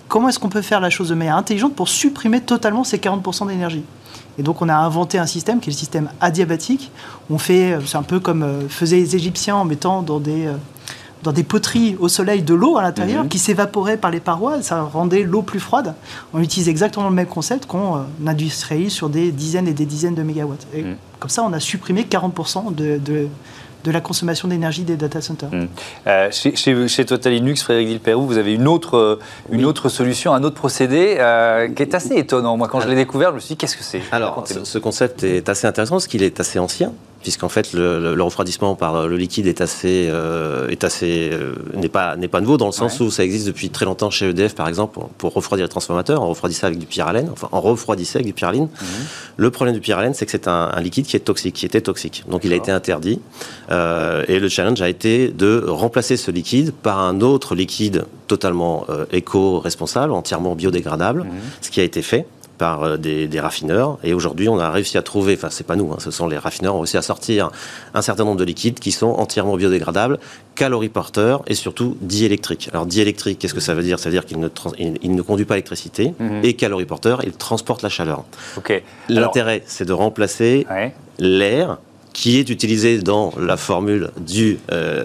comment 0.09 0.29
est-ce 0.29 0.39
qu'on 0.39 0.49
peut 0.49 0.63
faire 0.63 0.81
la 0.81 0.91
chose 0.91 1.11
de 1.11 1.15
manière 1.15 1.37
intelligente 1.37 1.75
pour 1.75 1.89
supprimer 1.89 2.41
totalement 2.41 2.85
ces 2.85 2.99
40% 2.99 3.49
d'énergie? 3.49 3.85
Et 4.39 4.43
donc 4.43 4.63
on 4.63 4.69
a 4.69 4.75
inventé 4.75 5.19
un 5.19 5.27
système 5.27 5.61
qui 5.61 5.69
est 5.69 5.73
le 5.73 5.79
système 5.79 6.11
adiabatique. 6.21 6.91
On 7.31 7.39
fait, 7.39 7.73
euh, 7.73 7.81
c'est 7.85 7.99
un 7.99 8.03
peu 8.03 8.19
comme 8.19 8.43
euh, 8.43 8.69
faisaient 8.69 8.97
les 8.97 9.17
Égyptiens 9.17 9.57
en 9.57 9.65
mettant 9.65 10.03
dans 10.03 10.21
des 10.21 10.47
dans 11.23 11.33
des 11.33 11.43
poteries 11.43 11.97
au 12.01 12.09
soleil 12.09 12.43
de 12.43 12.55
l'eau 12.55 12.77
à 12.77 12.83
l'intérieur 12.83 13.25
mhm. 13.25 13.29
qui 13.29 13.39
s'évaporait 13.39 13.97
par 13.97 14.11
les 14.11 14.21
parois, 14.21 14.63
ça 14.63 14.83
rendait 14.83 15.23
l'eau 15.23 15.43
plus 15.43 15.61
froide. 15.61 15.95
On 16.33 16.41
utilise 16.41 16.69
exactement 16.69 17.09
le 17.09 17.15
même 17.15 17.27
concept 17.27 17.67
qu'on 17.67 17.97
euh, 17.97 18.01
industrialise 18.27 18.93
sur 18.93 19.09
des 19.09 19.31
dizaines 19.31 19.69
et 19.69 19.73
des 19.73 19.87
dizaines 19.87 20.15
de 20.15 20.23
mégawatts. 20.23 20.67
Et 20.75 20.83
mhm. 20.83 20.97
Comme 21.21 21.31
ça, 21.31 21.45
on 21.45 21.53
a 21.53 21.61
supprimé 21.61 22.03
40% 22.03 22.75
de, 22.75 22.99
de 22.99 23.91
la 23.91 24.01
consommation 24.01 24.49
d'énergie 24.49 24.83
des 24.83 24.97
data 24.97 25.21
centers. 25.21 25.51
Mhm. 25.53 25.69
Euh, 26.09 26.29
chez, 26.33 26.57
chez, 26.57 27.05
Total 27.05 27.33
Linux, 27.33 27.63
Frédéric 27.63 27.89
Villepérou, 27.89 28.27
vous 28.27 28.39
avez 28.39 28.55
une 28.55 28.67
autre, 28.67 28.97
euh, 28.97 29.21
une 29.51 29.65
autre 29.65 29.89
solution, 29.89 30.35
un 30.35 30.43
autre 30.43 30.57
procédé 30.57 31.15
qui 31.77 31.83
est 31.83 31.95
assez 31.95 32.15
étonnant. 32.15 32.57
Moi, 32.57 32.67
quand 32.67 32.81
je 32.81 32.89
l'ai 32.89 32.97
découvert, 32.97 33.31
je 33.31 33.37
me 33.37 33.41
suis 33.41 33.55
dit, 33.55 33.57
qu'est-ce 33.57 33.77
que 33.77 33.85
c'est? 33.85 34.03
Alors, 34.11 34.45
ce 34.47 34.79
concept 34.79 35.23
est 35.23 35.49
assez 35.49 35.69
intéressant 35.69 35.95
parce 35.95 36.09
qu'il 36.09 36.25
est 36.25 36.41
assez 36.41 36.59
ancien 36.59 36.93
puisqu'en 37.23 37.49
fait 37.49 37.73
le, 37.73 38.21
refroidissement 38.23 38.75
par 38.75 39.07
le 39.07 39.17
liquide 39.17 39.47
est 39.47 39.61
assez, 39.61 40.09
euh, 40.11 40.69
est 40.69 40.85
assez 40.85 41.31
euh, 41.33 41.55
n'est 41.75 41.89
pas 41.89 42.17
n'est 42.17 42.29
pas 42.29 42.41
nouveau 42.41 42.57
dans 42.57 42.67
le 42.67 42.73
sens 42.73 43.01
où 43.01 43.11
ça 43.11 43.25
existe 43.25 43.47
depuis 43.47 43.71
très 43.71 43.85
longtemps 43.85 44.11
chez 44.11 44.29
EDF 44.29 44.55
par 44.55 44.69
exemple 44.69 45.01
pour, 45.19 45.33
refroidir 45.33 45.65
les 45.65 45.71
transformateurs, 45.71 46.23
on 46.23 46.29
refroidissait 46.29 46.67
avec 46.67 46.79
du 46.79 46.87
pyralène, 46.87 47.31
enfin 47.33 47.49
on 47.53 47.61
refroidissait 47.61 48.19
avec 48.19 48.27
du 48.27 48.33
pyralène. 48.33 48.65
Mhm. 48.65 48.87
Le 49.37 49.51
problème 49.51 49.75
du 49.75 49.81
pyralène, 49.81 50.15
c'est 50.15 50.27
que 50.27 50.33
c'est 50.33 50.49
un, 50.49 50.81
liquide 50.81 51.07
qui 51.07 51.17
est 51.17 51.21
toxique, 51.21 51.55
qui 51.55 51.67
était 51.67 51.81
toxique, 51.81 52.25
donc 52.29 52.43
il 52.45 52.53
a 52.53 52.57
été 52.57 52.73
interdit 52.73 53.21
euh, 53.71 54.25
et 54.29 54.41
le 54.41 54.49
challenge 54.49 54.83
a 54.83 54.89
été 54.89 55.29
de 55.29 55.65
remplacer 55.67 56.17
ce 56.17 56.31
liquide 56.31 56.73
par 56.73 56.99
un 56.99 57.21
autre 57.21 57.55
liquide 57.55 58.05
totalement 58.27 58.87
éco-responsable, 59.13 60.13
entièrement 60.13 60.55
biodégradable, 60.55 61.25
mhm. 61.25 61.31
ce 61.61 61.71
qui 61.71 61.81
a 61.81 61.85
été 61.85 62.03
fait 62.03 62.27
par 62.59 62.99
des, 62.99 63.29
raffineurs. 63.41 63.99
Et 64.05 64.15
aujourd'hui, 64.15 64.49
on 64.49 64.59
a 64.59 64.71
réussi 64.71 64.99
à 64.99 65.03
trouver, 65.03 65.35
enfin, 65.35 65.49
c'est 65.51 65.67
pas 65.67 65.77
nous, 65.77 65.93
hein, 65.93 65.97
ce 65.99 66.11
sont 66.11 66.29
les 66.29 66.39
raffineurs, 66.39 66.77
ont 66.77 66.81
réussi 66.81 66.97
à 66.97 67.03
sortir 67.03 67.51
un 67.95 68.03
certain 68.03 68.25
nombre 68.25 68.39
de 68.39 68.45
liquides 68.45 68.79
qui 68.79 68.93
sont 68.93 69.09
entièrement 69.09 69.57
biodégradables, 69.57 70.19
caloriporteurs 70.55 71.43
et 71.47 71.55
surtout 71.55 71.97
diélectriques. 72.01 72.69
Alors, 72.73 72.87
diélectrique, 72.87 73.39
qu'est-ce 73.39 73.55
que 73.55 73.61
ça 73.61 73.75
veut 73.75 73.83
dire? 73.83 73.99
Ça 73.99 74.09
veut 74.09 74.15
dire 74.15 74.27
qu'il 74.27 74.39
ne, 74.39 74.49
il, 74.79 75.15
ne 75.15 75.23
conduit 75.23 75.45
pas 75.45 75.55
l'électricité 75.55 76.15
mhm. 76.19 76.41
et 76.45 76.55
caloriporteur, 76.55 77.23
il 77.25 77.33
transporte 77.33 77.83
la 77.83 77.89
chaleur. 77.89 78.25
L'intérêt, 79.09 79.63
c'est 79.67 79.85
de 79.85 79.93
remplacer 79.93 80.67
l'air 81.19 81.79
qui 82.13 82.39
est 82.39 82.51
utilisé 82.51 82.99
dans 82.99 83.33
la 83.39 83.57
formule 83.57 84.11
du 84.19 84.59
euh, 84.71 85.03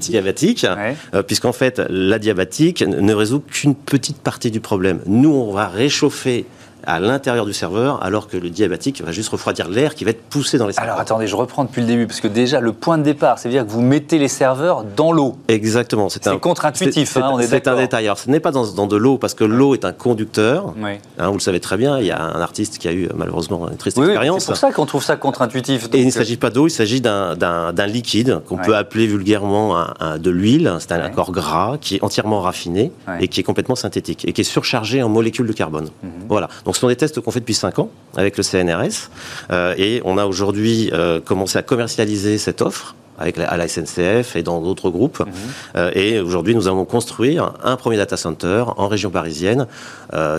diabétique, 0.00 0.66
euh, 1.14 1.22
puisqu'en 1.22 1.52
fait, 1.52 1.80
la 1.88 2.18
diabétique 2.18 2.82
ne 2.82 3.14
résout 3.14 3.40
qu'une 3.40 3.74
petite 3.74 4.18
partie 4.18 4.50
du 4.50 4.60
problème. 4.60 5.00
Nous, 5.06 5.32
on 5.32 5.52
va 5.52 5.68
réchauffer 5.68 6.46
à 6.86 7.00
l'intérieur 7.00 7.46
du 7.46 7.52
serveur, 7.52 8.02
alors 8.02 8.28
que 8.28 8.36
le 8.36 8.48
diabétique 8.48 9.02
va 9.02 9.12
juste 9.12 9.28
refroidir 9.28 9.68
l'air 9.68 9.94
qui 9.94 10.04
va 10.04 10.10
être 10.10 10.22
poussé 10.22 10.56
dans 10.56 10.66
les 10.66 10.72
serveurs. 10.72 10.92
Alors 10.92 11.00
attendez, 11.00 11.26
je 11.26 11.36
reprends 11.36 11.64
depuis 11.64 11.80
le 11.80 11.86
début, 11.86 12.06
parce 12.06 12.20
que 12.20 12.28
déjà, 12.28 12.60
le 12.60 12.72
point 12.72 12.96
de 12.98 13.02
départ, 13.02 13.38
c'est-à-dire 13.38 13.66
que 13.66 13.70
vous 13.70 13.80
mettez 13.80 14.18
les 14.18 14.28
serveurs 14.28 14.84
dans 14.84 15.12
l'eau. 15.12 15.36
Exactement. 15.48 16.08
C'est 16.08 16.38
contre-intuitif, 16.38 17.16
hein, 17.16 17.30
on 17.32 17.40
est, 17.40 17.46
C'est 17.46 17.68
un 17.68 17.76
détail. 17.76 18.06
Alors 18.06 18.18
ce 18.18 18.30
n'est 18.30 18.40
pas 18.40 18.52
dans, 18.52 18.66
dans, 18.72 18.86
de 18.86 18.96
l'eau, 18.96 19.18
parce 19.18 19.34
que 19.34 19.44
l'eau 19.44 19.74
est 19.74 19.84
un 19.84 19.92
conducteur. 19.92 20.74
Hein, 21.18 21.28
vous 21.28 21.34
le 21.34 21.40
savez 21.40 21.60
très 21.60 21.76
bien, 21.76 21.98
il 21.98 22.06
y 22.06 22.10
a 22.10 22.22
un 22.22 22.40
artiste 22.40 22.78
qui 22.78 22.88
a 22.88 22.92
eu 22.92 23.08
malheureusement 23.14 23.68
une 23.68 23.76
triste 23.76 23.98
expérience. 23.98 24.44
c'est 24.44 24.52
pour 24.52 24.56
ça 24.56 24.72
qu'on 24.72 24.86
trouve 24.86 25.02
ça 25.02 25.16
contre-intuitif. 25.16 25.88
Et 25.92 26.00
il 26.00 26.06
ne 26.06 26.10
s'agit 26.10 26.36
pas 26.36 26.50
d'eau, 26.50 26.68
il 26.68 26.70
s'agit 26.70 27.00
d'un 27.00 27.86
liquide 27.86 28.40
qu'on 28.46 28.58
peut 28.58 28.76
appeler 28.76 29.06
vulgairement 29.06 29.76
un, 30.00 30.18
de 30.18 30.30
l'huile. 30.30 30.74
C'est 30.78 30.92
un 30.92 31.00
accord 31.00 31.32
gras 31.32 31.76
qui 31.80 31.96
est 31.96 32.04
entièrement 32.04 32.40
raffiné 32.40 32.92
et 33.20 33.28
qui 33.28 33.40
est 33.40 33.44
complètement 33.44 33.76
synthétique 33.76 34.24
et 34.26 34.32
qui 34.32 34.42
est 34.42 34.44
surchargé 34.44 35.02
en 35.02 35.08
molécules 35.08 35.46
de 35.46 35.52
carbone. 35.52 35.88
Mhm. 36.02 36.10
Voilà. 36.28 36.48
Donc 36.64 36.75
ce 36.76 36.80
sont 36.80 36.88
des 36.88 36.96
tests 36.96 37.20
qu'on 37.20 37.30
fait 37.30 37.40
depuis 37.40 37.54
5 37.54 37.78
ans 37.78 37.88
avec 38.16 38.36
le 38.36 38.42
CNRS. 38.42 39.10
Euh, 39.50 39.74
et 39.78 40.02
on 40.04 40.18
a 40.18 40.26
aujourd'hui 40.26 40.90
euh, 40.92 41.20
commencé 41.20 41.58
à 41.58 41.62
commercialiser 41.62 42.38
cette 42.38 42.60
offre 42.60 42.94
avec 43.18 43.38
la, 43.38 43.48
à 43.48 43.56
la 43.56 43.66
SNCF 43.66 44.36
et 44.36 44.42
dans 44.42 44.60
d'autres 44.60 44.90
groupes. 44.90 45.20
Mhm. 45.20 45.32
Euh, 45.76 45.90
et 45.94 46.20
aujourd'hui, 46.20 46.54
nous 46.54 46.68
allons 46.68 46.84
construire 46.84 47.54
un 47.64 47.76
premier 47.76 47.96
data 47.96 48.18
center 48.18 48.64
en 48.76 48.88
région 48.88 49.10
parisienne 49.10 49.66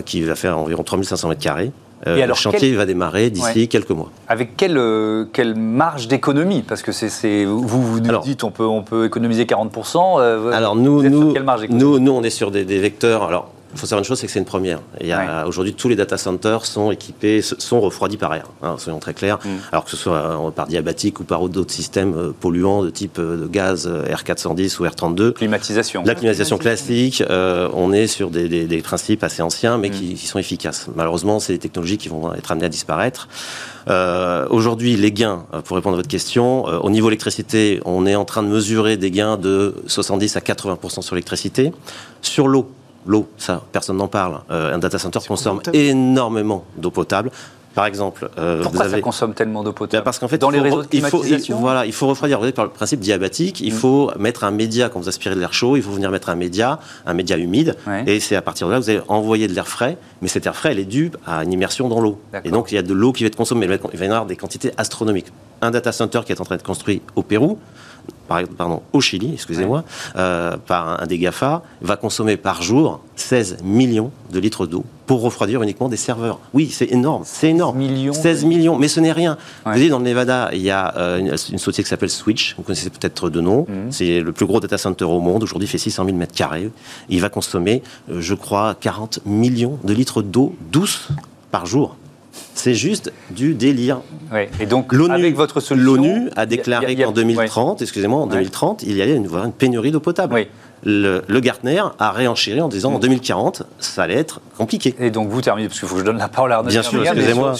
qui 0.06 0.22
va 0.22 0.36
faire 0.36 0.58
environ 0.58 0.84
3500 0.84 1.30
mètres 1.30 1.42
carrés. 1.42 1.72
et 2.06 2.28
le 2.28 2.34
chantier 2.36 2.76
va 2.76 2.86
démarrer 2.86 3.32
d'ici 3.32 3.68
quelques 3.68 3.90
mois. 3.90 4.12
Avec 4.28 4.56
quelle, 4.56 4.80
quelle 5.34 5.56
marge 5.56 6.08
d'économie? 6.08 6.62
Parce 6.62 6.84
que 6.84 6.92
c'est, 6.92 7.46
vous, 7.46 7.68
vous 7.68 8.00
nous 8.00 8.20
dites 8.20 8.44
on 8.44 8.52
peut, 8.52 8.66
on 8.66 8.84
peut 8.84 9.06
économiser 9.06 9.46
40%. 9.46 10.52
alors 10.54 10.76
nous, 10.76 11.02
nous, 11.02 11.34
nous, 11.70 12.00
nous, 12.00 12.12
on 12.12 12.22
est 12.22 12.30
sur 12.30 12.52
des, 12.52 12.64
des 12.64 12.78
vecteurs. 12.78 13.24
Alors 13.24 13.50
il 13.74 13.80
faut 13.80 13.86
savoir 13.86 14.00
une 14.00 14.06
chose, 14.06 14.20
c'est 14.20 14.28
que 14.28 14.32
c'est 14.32 14.40
une 14.40 14.46
première. 14.46 14.80
Aujourd'hui, 15.46 15.74
tous 15.74 15.90
les 15.90 15.96
data 15.96 16.18
centers 16.18 16.66
sont 16.66 16.92
équipés, 16.92 17.42
sont 17.42 17.82
refroidis 17.82 18.18
par 18.18 18.34
air, 18.34 18.46
hein, 18.62 18.76
soyons 18.78 19.00
très 19.00 19.14
clairs. 19.14 19.40
Mm. 19.44 19.50
Alors 19.72 19.86
que 19.86 19.92
ce 19.92 19.98
soit 19.98 20.16
euh, 20.16 20.52
par 20.52 20.68
diabatique 20.68 21.20
ou 21.20 21.24
par 21.24 21.48
d'autres 21.50 21.74
systèmes 21.74 22.14
euh, 22.16 22.32
polluants 22.38 22.84
de 22.84 22.90
type 22.90 23.20
euh, 23.20 23.38
de 23.38 23.48
gaz 23.48 23.88
R410 23.88 24.80
ou 24.80 24.86
R32. 24.86 25.34
Climatisation. 25.34 26.04
La 26.06 26.16
climatisation 26.16 26.58
classique, 26.58 27.24
on 27.30 27.92
est 27.92 28.08
sur 28.08 28.30
des, 28.30 28.82
principes 28.84 29.24
assez 29.24 29.42
anciens, 29.42 29.78
mais 29.78 29.90
mm. 29.90 29.92
qui, 29.92 30.28
sont 30.28 30.40
efficaces. 30.40 30.88
Malheureusement, 30.96 31.40
c'est 31.40 31.54
des 31.54 31.60
technologies 31.60 31.98
qui 31.98 32.10
vont 32.10 32.34
être 32.34 32.52
amenées 32.52 32.66
à 32.66 32.70
disparaître. 32.70 33.28
Aujourd'hui, 34.50 34.96
les 34.96 35.12
gains, 35.12 35.46
pour 35.66 35.78
répondre 35.78 35.96
à 35.96 35.98
votre 35.98 36.10
question, 36.10 36.64
au 36.64 36.90
niveau 36.90 37.08
électricité, 37.08 37.80
on 37.86 38.06
est 38.06 38.16
en 38.16 38.26
train 38.26 38.44
de 38.44 38.48
mesurer 38.48 38.98
des 38.98 39.12
gains 39.12 39.38
de 39.38 39.76
70 39.88 40.36
à 40.36 40.40
80% 40.40 41.02
sur 41.02 41.16
l'électricité. 41.16 41.72
Sur 42.22 42.48
l'eau, 42.48 42.70
L'eau, 43.06 43.28
ça, 43.38 43.62
personne 43.72 43.98
n'en 43.98 44.08
parle. 44.08 44.40
Euh, 44.52 44.76
un 44.76 44.78
data 44.78 44.98
center 44.98 45.20
consomme 45.28 45.62
énormément 45.74 46.66
d'eau 46.78 46.92
potable. 46.92 47.32
Par 47.78 47.86
exemple, 47.86 48.28
euh, 48.40 48.64
Pourquoi 48.64 48.80
vous 48.80 48.86
avez... 48.88 48.96
ça 48.96 49.02
consomme 49.02 49.34
tellement 49.36 49.64
d'eau 49.64 49.72
potable 49.72 50.04
Parce 50.04 50.18
qu'en 50.18 50.28
fait, 50.28 50.40
dans 50.40 50.50
les 50.50 50.60
réseaux 50.60 50.82
de 50.82 50.88
il 50.94 51.06
faut, 51.06 51.24
voilà, 51.60 51.86
il 51.86 51.94
faut 51.94 52.08
refroidir. 52.08 52.38
Vous 52.38 52.42
voyez, 52.42 52.52
par 52.52 52.66
le 52.66 52.72
principe 52.72 53.00
diabatique, 53.00 53.62
il 53.62 53.72
mm. 53.72 53.78
faut 53.78 54.12
mettre 54.18 54.46
un 54.46 54.50
média 54.50 54.90
quand 54.90 55.00
vous 55.00 55.10
aspirez 55.10 55.36
de 55.36 55.40
l'air 55.40 55.54
chaud. 55.54 55.78
Il 55.78 55.84
faut 55.84 55.92
venir 55.92 56.10
mettre 56.10 56.30
un 56.30 56.36
média, 56.36 56.80
un 57.06 57.14
média 57.14 57.38
humide, 57.38 57.76
et 58.08 58.20
c'est 58.20 58.36
à 58.36 58.42
partir 58.42 58.66
de 58.66 58.72
là 58.72 58.80
que 58.80 58.84
vous 58.84 58.90
allez 58.90 59.02
envoyer 59.10 59.48
de 59.48 59.54
l'air 59.54 59.68
frais. 59.68 60.00
Mais 60.24 60.28
cet 60.28 60.48
air 60.48 60.56
frais, 60.56 60.72
elle 60.72 60.80
est 60.80 60.86
due 60.86 61.12
à 61.28 61.44
une 61.44 61.54
immersion 61.54 61.88
dans 61.88 62.02
l'eau. 62.02 62.20
Et 62.46 62.50
donc, 62.50 62.72
il 62.72 62.76
y 62.76 62.80
a 62.80 62.82
de 62.82 62.94
l'eau 62.96 63.14
qui 63.14 63.24
va 63.24 63.28
être 63.28 63.36
consommée. 63.36 63.68
Il 63.68 64.00
va 64.00 64.06
y 64.06 64.08
avoir 64.08 64.26
des 64.26 64.38
quantités 64.38 64.72
astronomiques. 64.78 65.28
Un 65.62 65.70
data 65.70 65.92
center 65.92 66.22
qui 66.26 66.32
est 66.32 66.42
en 66.42 66.46
train 66.46 66.58
de 66.58 66.64
construire 66.64 67.02
au 67.16 67.22
Pérou, 67.22 67.60
pardon, 68.28 68.82
au 68.94 69.02
Chili, 69.02 69.32
excusez-moi, 69.34 69.84
euh, 70.16 70.58
par 70.58 71.02
un 71.02 71.06
des 71.06 71.18
GAFA, 71.18 71.64
va 71.82 71.96
consommer 71.96 72.38
par 72.38 72.62
jour 72.62 73.02
16 73.16 73.58
millions 73.64 74.12
de 74.32 74.40
litres 74.40 74.68
d'eau 74.68 74.84
pour 75.06 75.22
refroidir 75.22 75.64
uniquement 75.64 75.88
des 75.88 75.98
serveurs. 75.98 76.40
Oui, 76.54 76.70
c'est 76.70 76.92
énorme, 76.92 77.24
c'est 77.26 77.50
énorme. 77.50 77.78
Millions 77.78 78.14
16 78.14 78.46
millions, 78.46 78.78
mais 78.78 78.90
ce 78.90 79.00
n'est 79.00 79.14
rien. 79.14 79.38
Vous 79.66 79.72
voyez, 79.72 79.90
dans 79.90 80.00
le 80.00 80.06
Nevada, 80.06 80.50
il 80.54 80.62
y 80.62 80.70
a 80.70 80.94
euh, 80.98 81.20
une, 81.20 81.58
société 81.58 81.84
qui 81.84 81.90
s'appelle 81.90 82.10
Switch, 82.10 82.56
vous 82.58 82.64
connaissez 82.64 82.90
peut-être 82.90 83.30
de 83.30 83.40
nom. 83.40 83.66
Mhm. 83.68 83.92
C'est 83.92 84.20
le 84.20 84.32
plus 84.34 84.46
gros 84.46 84.60
data 84.60 84.78
center 84.78 85.06
au 85.06 85.22
monde. 85.22 85.44
Aujourd'hui, 85.44 85.68
fait 85.68 85.78
600 85.78 86.06
000 86.06 86.18
mètres 86.18 86.36
carrés. 86.36 86.70
Il 87.10 87.22
va 87.22 87.30
consommer, 87.30 87.82
euh, 88.12 88.20
je 88.20 88.34
crois, 88.34 88.76
40 88.80 89.20
millions 89.26 89.80
de 89.84 89.94
litres 89.94 90.22
d'eau 90.22 90.56
douce 90.72 91.08
par 91.52 91.66
jour. 91.66 91.96
C'est 92.54 92.74
juste 92.74 93.14
du 93.30 93.54
délire. 93.54 94.02
Et 94.60 94.66
donc, 94.66 94.94
avec 95.10 95.36
votre 95.36 95.60
solution, 95.60 95.94
l'ONU 95.94 96.30
a 96.36 96.46
déclaré 96.46 96.96
qu'en 96.96 97.12
2030, 97.12 97.82
excusez-moi, 97.82 98.22
en 98.22 98.28
2030, 98.28 98.84
il 98.84 98.98
y 98.98 99.02
allait 99.02 99.16
une, 99.16 99.28
une 99.28 99.52
pénurie 99.52 99.92
d'eau 99.92 100.00
potable. 100.00 100.34
Oui 100.34 100.48
le, 100.84 101.22
Gartner 101.40 101.82
a 102.00 102.12
réenchéri 102.12 102.62
en 102.62 102.68
disant 102.68 102.94
en 102.94 103.00
2040, 103.00 103.64
ça 103.80 104.04
allait 104.04 104.16
être 104.16 104.42
compliqué. 104.58 104.96
Et 105.00 105.12
donc 105.12 105.30
vous 105.30 105.42
terminez, 105.42 105.68
parce 105.68 105.80
qu'il 105.80 105.88
faut 105.88 105.96
que 105.96 106.02
je 106.02 106.06
donne 106.06 106.18
la 106.18 106.28
parole 106.28 106.52
à 106.52 106.58
Arnaud. 106.58 106.70
Bien 106.70 106.84
sûr, 106.84 107.02
excusez-moi. 107.02 107.56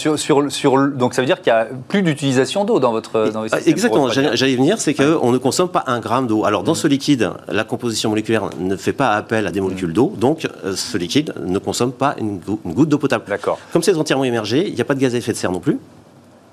Sur, 0.48 0.88
donc 0.88 1.14
ça 1.14 1.22
veut 1.22 1.26
dire 1.26 1.40
qu'il 1.40 1.52
n'y 1.52 1.58
a 1.58 1.66
plus 1.88 2.02
d'utilisation 2.02 2.64
d'eau 2.64 2.80
dans 2.80 2.92
votre 2.92 3.30
dans 3.30 3.44
Exactement, 3.44 4.08
j'allais 4.10 4.56
venir, 4.56 4.78
c'est 4.78 4.94
qu'on 4.94 5.30
ne 5.30 5.38
consomme 5.38 5.68
pas 5.68 5.84
un 5.86 6.00
gramme 6.00 6.26
d'eau. 6.26 6.44
Alors 6.44 6.62
dans 6.62 6.74
ce 6.74 6.86
liquide, 6.86 7.30
la 7.48 7.64
composition 7.64 8.10
moléculaire 8.10 8.50
ne 8.58 8.76
fait 8.76 8.92
pas 8.92 9.10
appel 9.12 9.46
à 9.46 9.50
des 9.50 9.60
molécules 9.60 9.92
d'eau, 9.92 10.14
donc 10.16 10.46
euh, 10.64 10.74
ce 10.74 10.96
liquide 10.96 11.34
ne 11.44 11.58
consomme 11.58 11.92
pas 11.92 12.14
une, 12.18 12.38
goutte 12.38 12.88
d'eau 12.88 12.98
potable. 12.98 13.24
D'accord. 13.28 13.58
Comme 13.72 13.82
c'est 13.82 13.94
entièrement 13.94 14.24
immergé, 14.24 14.68
il 14.68 14.74
n'y 14.74 14.80
a 14.80 14.84
pas 14.84 14.94
de 14.94 15.00
gaz 15.00 15.14
à 15.14 15.18
effet 15.18 15.32
de 15.32 15.36
serre 15.36 15.52
non 15.52 15.60
plus, 15.60 15.78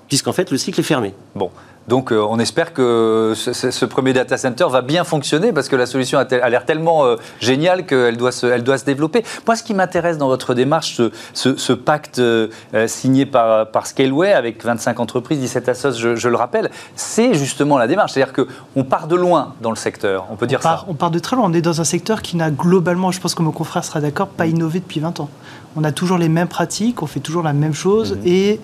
puisqu'en 0.08 0.32
fait 0.32 0.50
le 0.50 0.58
cycle 0.58 0.80
est 0.80 0.84
fermé. 0.84 1.14
Bon, 1.34 1.50
donc 1.88 2.10
euh, 2.10 2.26
on 2.28 2.38
espère 2.38 2.72
que 2.72 3.34
ce, 3.36 3.84
premier 3.84 4.12
data 4.12 4.36
center 4.36 4.66
va 4.68 4.82
bien 4.82 5.04
fonctionner 5.04 5.52
parce 5.52 5.68
que 5.68 5.76
la 5.76 5.86
solution 5.86 6.18
a, 6.18 6.48
l'air 6.48 6.64
tellement 6.64 7.04
euh, 7.04 7.16
géniale 7.40 7.86
qu'elle 7.86 8.16
doit, 8.16 8.32
se, 8.32 8.46
elle 8.46 8.64
doit 8.64 8.78
se 8.78 8.84
développer. 8.84 9.22
Moi, 9.46 9.54
ce 9.54 9.62
qui 9.62 9.72
m'intéresse 9.72 10.18
dans 10.18 10.26
votre 10.26 10.54
démarche, 10.54 11.00
ce, 11.32 11.72
pacte 11.72 12.18
euh, 12.18 12.48
signé 12.86 13.26
par, 13.26 13.70
par 13.70 13.86
Scaleway 13.86 14.32
avec 14.32 14.64
25 14.64 14.98
entreprises, 14.98 15.38
17 15.38 15.68
assos, 15.68 15.92
je, 15.92 16.28
le 16.28 16.36
rappelle, 16.36 16.70
c'est 16.96 17.34
justement 17.34 17.78
la 17.78 17.86
démarche. 17.86 18.12
C'est-à-dire 18.12 18.34
qu'on 18.34 18.82
part 18.82 19.06
de 19.06 19.14
loin 19.14 19.54
dans 19.60 19.70
le 19.70 19.76
secteur, 19.76 20.26
on 20.30 20.36
peut 20.36 20.46
dire 20.46 20.62
ça. 20.62 20.84
On 20.88 20.94
part 20.94 21.12
de 21.12 21.18
très 21.20 21.36
loin. 21.36 21.44
On 21.46 21.52
est 21.52 21.62
dans 21.62 21.80
un 21.80 21.84
secteur 21.84 22.22
qui 22.22 22.36
n'a 22.36 22.50
globalement, 22.50 23.12
je 23.12 23.20
pense 23.20 23.34
que 23.34 23.42
mon 23.42 23.52
confrère 23.52 23.84
sera 23.84 24.00
d'accord, 24.00 24.28
pas 24.28 24.46
innové 24.46 24.80
depuis 24.80 25.00
20 25.00 25.20
ans. 25.20 25.28
On 25.76 25.84
a 25.84 25.92
toujours 25.92 26.18
les 26.18 26.28
mêmes 26.28 26.48
pratiques, 26.48 27.02
on 27.02 27.06
fait 27.06 27.20
toujours 27.20 27.42
la 27.42 27.52
même 27.52 27.74
chose 27.74 28.14
mhm. 28.14 28.22
et 28.24 28.60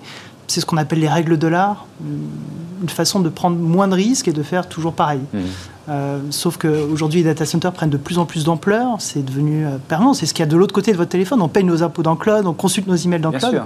c'est 0.47 0.61
ce 0.61 0.65
qu'on 0.65 0.77
appelle 0.77 0.99
les 0.99 1.09
règles 1.09 1.37
de 1.37 1.47
l'art, 1.47 1.85
une 2.81 2.89
façon 2.89 3.19
de 3.19 3.29
prendre 3.29 3.57
moins 3.57 3.87
de 3.87 3.95
risques 3.95 4.27
et 4.27 4.33
de 4.33 4.43
faire 4.43 4.67
toujours 4.67 4.93
pareil. 4.93 5.21
Mmh. 5.33 5.39
Euh, 5.89 6.19
sauf 6.29 6.57
qu'aujourd'hui, 6.57 7.21
les 7.21 7.25
data 7.25 7.45
centers 7.45 7.71
prennent 7.73 7.89
de 7.89 7.97
plus 7.97 8.17
en 8.17 8.25
plus 8.25 8.45
d'ampleur, 8.45 8.95
c'est 8.99 9.23
devenu 9.23 9.65
euh, 9.65 9.77
permanent, 9.87 10.13
c'est 10.13 10.25
ce 10.25 10.33
qu'il 10.33 10.43
y 10.43 10.47
a 10.47 10.49
de 10.49 10.55
l'autre 10.55 10.73
côté 10.73 10.93
de 10.93 10.97
votre 10.97 11.09
téléphone, 11.09 11.41
on 11.41 11.49
paye 11.49 11.65
nos 11.65 11.83
impôts 11.83 12.03
dans 12.03 12.11
le 12.11 12.17
cloud, 12.17 12.45
on 12.45 12.53
consulte 12.53 12.87
nos 12.87 12.95
emails 12.95 13.19
dans 13.19 13.31
le 13.31 13.39
cloud. 13.39 13.63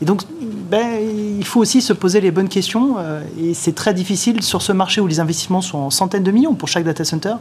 Et 0.00 0.04
donc, 0.04 0.22
ben, 0.70 1.00
il 1.38 1.44
faut 1.44 1.60
aussi 1.60 1.80
se 1.80 1.92
poser 1.92 2.20
les 2.20 2.30
bonnes 2.30 2.48
questions, 2.48 2.96
euh, 2.98 3.22
et 3.40 3.52
c'est 3.54 3.74
très 3.74 3.94
difficile 3.94 4.42
sur 4.42 4.62
ce 4.62 4.72
marché 4.72 5.00
où 5.00 5.08
les 5.08 5.18
investissements 5.18 5.60
sont 5.60 5.78
en 5.78 5.90
centaines 5.90 6.24
de 6.24 6.30
millions 6.30 6.54
pour 6.54 6.68
chaque 6.68 6.84
data 6.84 7.04
center 7.04 7.34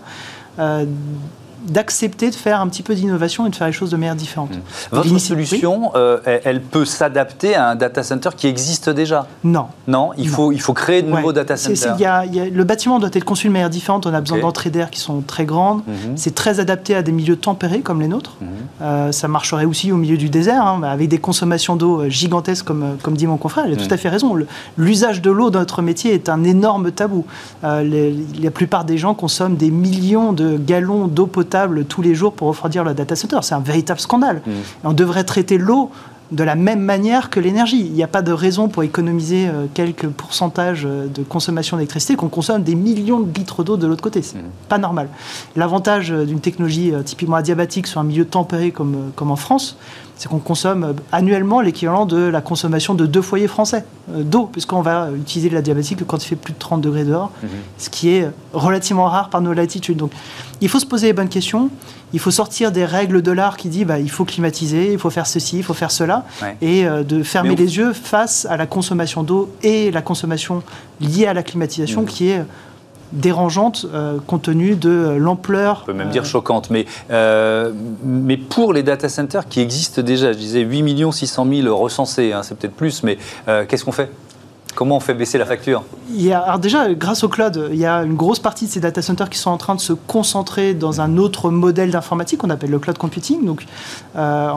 d'accepter 1.65 2.30
de 2.30 2.36
faire 2.36 2.62
un 2.62 2.67
petit 2.67 2.84
peu 2.84 2.95
d'innovation 2.95 3.45
et 3.45 3.49
de 3.49 3.56
faire 3.56 3.67
les 3.67 3.73
choses 3.73 3.89
de 3.89 3.97
manière 3.97 4.15
différente. 4.15 4.51
Mmh. 4.51 4.95
Votre 4.95 5.17
solution, 5.17 5.91
euh, 5.95 6.19
elle 6.43 6.62
peut 6.62 6.86
s'adapter 6.86 7.56
à 7.56 7.69
un 7.69 7.75
data 7.75 8.04
center 8.04 8.30
qui 8.36 8.47
existe 8.47 8.89
déjà 8.89 9.28
Non. 9.43 9.67
Non, 9.88 10.12
il, 10.17 10.30
Faut, 10.30 10.51
il 10.51 10.62
faut 10.62 10.73
créer 10.73 11.01
de 11.01 11.10
nouveaux 11.10 11.34
data 11.34 11.58
centers. 11.58 11.95
le 12.32 12.63
bâtiment 12.63 12.99
doit 12.99 13.10
être 13.12 13.25
conçu 13.25 13.47
de 13.47 13.54
manière 13.54 13.69
différente. 13.69 14.06
On 14.06 14.13
a 14.13 14.21
besoin 14.21 14.39
d'entrées 14.39 14.69
d'air 14.69 14.89
qui 14.89 14.99
sont 14.99 15.21
très 15.21 15.45
grandes. 15.45 15.80
Mmh. 15.80 16.15
C'est 16.15 16.36
très 16.36 16.60
adapté 16.60 16.95
à 16.95 17.01
des 17.01 17.12
milieux 17.12 17.38
tempérés 17.38 17.82
comme 17.82 18.01
les 18.01 18.08
nôtres. 18.08 18.38
Mmh. 18.41 18.45
Euh, 18.82 19.12
ça 19.12 19.28
marcherait 19.28 19.65
aussi 19.65 19.91
au 19.91 19.97
milieu 19.97 20.17
du 20.17 20.30
désert, 20.30 20.65
hein, 20.65 20.82
avec 20.84 21.10
des 21.10 21.17
consommations 21.17 21.75
d'eau 21.75 22.01
euh, 22.01 22.10
gigantesques, 22.10 22.65
comme, 22.65 22.97
comme 23.01 23.15
dit 23.15 23.28
mon 23.28 23.38
confrère. 23.38 23.65
Il 23.67 23.73
a 23.73 23.78
tout 23.78 23.93
à 23.93 23.97
fait 23.97 24.10
raison. 24.10 24.38
L'usage 24.78 25.21
de 25.21 25.32
l'eau 25.32 25.49
dans 25.49 25.60
notre 25.60 25.82
métier 25.82 26.13
est 26.13 26.30
un 26.30 26.43
énorme 26.43 26.91
tabou. 26.91 27.25
la 27.63 28.51
plupart 28.54 28.86
des 28.86 28.97
gens 28.97 29.13
consomment 29.13 29.56
des 29.56 29.71
millions 29.71 30.34
de 30.34 30.58
gallons 30.58 31.08
d'eau 31.08 31.25
potable 31.25 31.54
tous 31.87 32.01
les 32.01 32.15
jours 32.15 32.33
pour 32.33 32.47
refroidir 32.47 32.83
le 32.83 32.93
data 32.93 33.15
center. 33.15 33.37
C'est 33.41 33.55
un 33.55 33.59
véritable 33.59 33.99
scandale. 33.99 34.41
Mm. 34.45 34.51
on 34.83 34.93
devrait 34.93 35.23
traiter 35.23 35.57
l'eau 35.57 35.91
de 36.31 36.43
la 36.43 36.55
même 36.55 36.81
manière 36.81 37.29
que 37.29 37.39
l'énergie. 37.39 37.81
Il 37.81 37.93
n'y 37.93 38.03
a 38.03 38.07
pas 38.07 38.21
de 38.21 38.31
raison 38.31 38.67
pour 38.67 38.83
économiser 38.83 39.47
euh, 39.47 39.67
quelques 39.73 40.07
pourcentages 40.07 40.85
euh, 40.85 41.07
de 41.07 41.23
consommation 41.23 41.77
d'électricité 41.77 42.15
qu'on 42.15 42.29
consomme 42.29 42.63
des 42.63 42.75
millions 42.75 43.19
de 43.19 43.31
litres 43.38 43.63
d'eau 43.63 43.77
de 43.77 43.85
l'autre 43.85 44.01
côté. 44.01 44.21
C'est 44.21 44.38
mmh. 44.38 44.49
pas 44.67 44.77
normal. 44.77 45.09
L'avantage 45.55 46.11
euh, 46.11 46.25
d'une 46.25 46.39
technologie 46.39 46.93
typiquement 47.05 47.35
adiabatique 47.35 47.88
sur 47.88 47.99
un 48.01 48.03
milieu 48.03 48.25
tempéré 48.25 48.71
comme, 48.71 49.11
comme 49.15 49.29
en 49.29 49.35
France, 49.35 49.77
c'est 50.15 50.29
qu'on 50.29 50.39
consomme 50.39 50.95
annuellement 51.11 51.61
l'équivalent 51.61 52.05
de 52.05 52.17
la 52.17 52.41
consommation 52.41 52.95
de 52.95 53.05
deux 53.05 53.21
foyers 53.21 53.47
français 53.47 53.85
d'eau, 54.07 54.49
puisqu'on 54.49 54.81
va 54.81 55.09
utiliser 55.11 55.49
de 55.49 55.55
la 55.55 55.61
diabatique 55.61 56.05
quand 56.07 56.23
il 56.23 56.27
fait 56.27 56.35
plus 56.38 56.53
de 56.53 56.59
30 56.59 56.79
degrés 56.79 57.03
dehors, 57.03 57.31
mmh. 57.43 57.47
ce 57.77 57.89
qui 57.89 58.09
est 58.09 58.29
relativement 58.53 59.05
rare 59.05 59.29
par 59.29 59.41
nos 59.41 59.51
latitudes. 59.51 59.97
Donc 59.97 60.11
il 60.61 60.69
faut 60.69 60.79
se 60.79 60.85
poser 60.85 61.07
les 61.07 61.13
bonnes 61.13 61.29
questions 61.29 61.69
il 62.15 62.19
faut 62.19 62.32
sortir 62.32 62.71
des 62.71 62.86
règles 62.86 63.21
de 63.21 63.32
l'art 63.34 63.58
qui 63.58 63.67
dit 63.67 63.84
bah, 63.84 63.99
il 63.99 64.10
faut 64.10 64.23
climatiser, 64.23 64.93
il 64.93 64.97
faut 64.97 65.10
faire 65.10 65.28
ceci, 65.28 65.58
il 65.58 65.63
faut 65.63 65.73
faire 65.73 65.91
cela, 65.91 66.23
et 66.62 66.88
euh, 66.88 67.04
de 67.04 67.23
fermer 67.23 67.58
les 67.58 67.75
yeux 67.75 67.91
face 67.91 68.47
à 68.49 68.56
la 68.56 68.65
consommation 68.65 69.21
d'eau 69.21 69.54
et 69.63 69.91
la 69.91 70.01
consommation 70.01 70.63
liée 71.01 71.28
à 71.28 71.34
la 71.34 71.43
climatisation 71.43 72.04
mmh. 72.04 72.06
qui 72.06 72.30
est 72.30 72.41
dérangeante 73.12 73.86
euh, 73.93 74.17
compte 74.25 74.43
tenu 74.43 74.78
de 74.78 74.89
euh, 74.89 75.17
l'ampleur. 75.17 75.82
On 75.84 75.88
peut 75.88 75.93
même 75.93 76.10
dire 76.10 76.23
choquante, 76.23 76.69
mais, 76.69 76.86
mais 77.10 78.38
pour 78.38 78.71
les 78.71 78.82
data 78.82 79.10
centers 79.10 79.49
qui 79.49 79.60
existent 79.60 80.01
déjà, 80.01 80.32
je 80.32 80.38
disais 80.38 80.62
8 80.62 81.12
600 81.12 81.45
000 81.63 81.78
recensés, 81.78 82.32
hein, 82.32 82.43
c'est 82.43 82.58
peut-être 82.58 82.75
plus, 82.75 83.04
mais 83.04 83.17
qu'est-ce 83.67 83.84
qu'on 83.84 83.91
fait? 83.91 84.10
Comment 84.75 84.97
on 84.97 84.99
fait 84.99 85.13
baisser 85.13 85.38
la 85.38 85.45
facture 85.45 85.83
il 86.13 86.21
y 86.21 86.31
a, 86.31 86.39
alors 86.39 86.59
déjà, 86.59 86.93
grâce 86.93 87.23
au 87.23 87.29
cloud, 87.29 87.69
il 87.71 87.79
y 87.79 87.85
a 87.85 88.03
une 88.03 88.15
grosse 88.15 88.39
partie 88.39 88.65
de 88.65 88.69
ces 88.69 88.79
data 88.79 89.01
centers 89.01 89.29
qui 89.29 89.39
sont 89.39 89.49
en 89.49 89.57
train 89.57 89.73
de 89.73 89.79
se 89.79 89.93
concentrer 89.93 90.73
dans 90.73 91.01
un 91.01 91.17
autre 91.17 91.49
modèle 91.49 91.89
d'informatique 91.91 92.39
qu'on 92.39 92.49
appelle 92.49 92.69
le 92.69 92.79
cloud 92.79 92.97
computing. 92.97 93.45
Donc, 93.45 93.65
euh, 94.15 94.51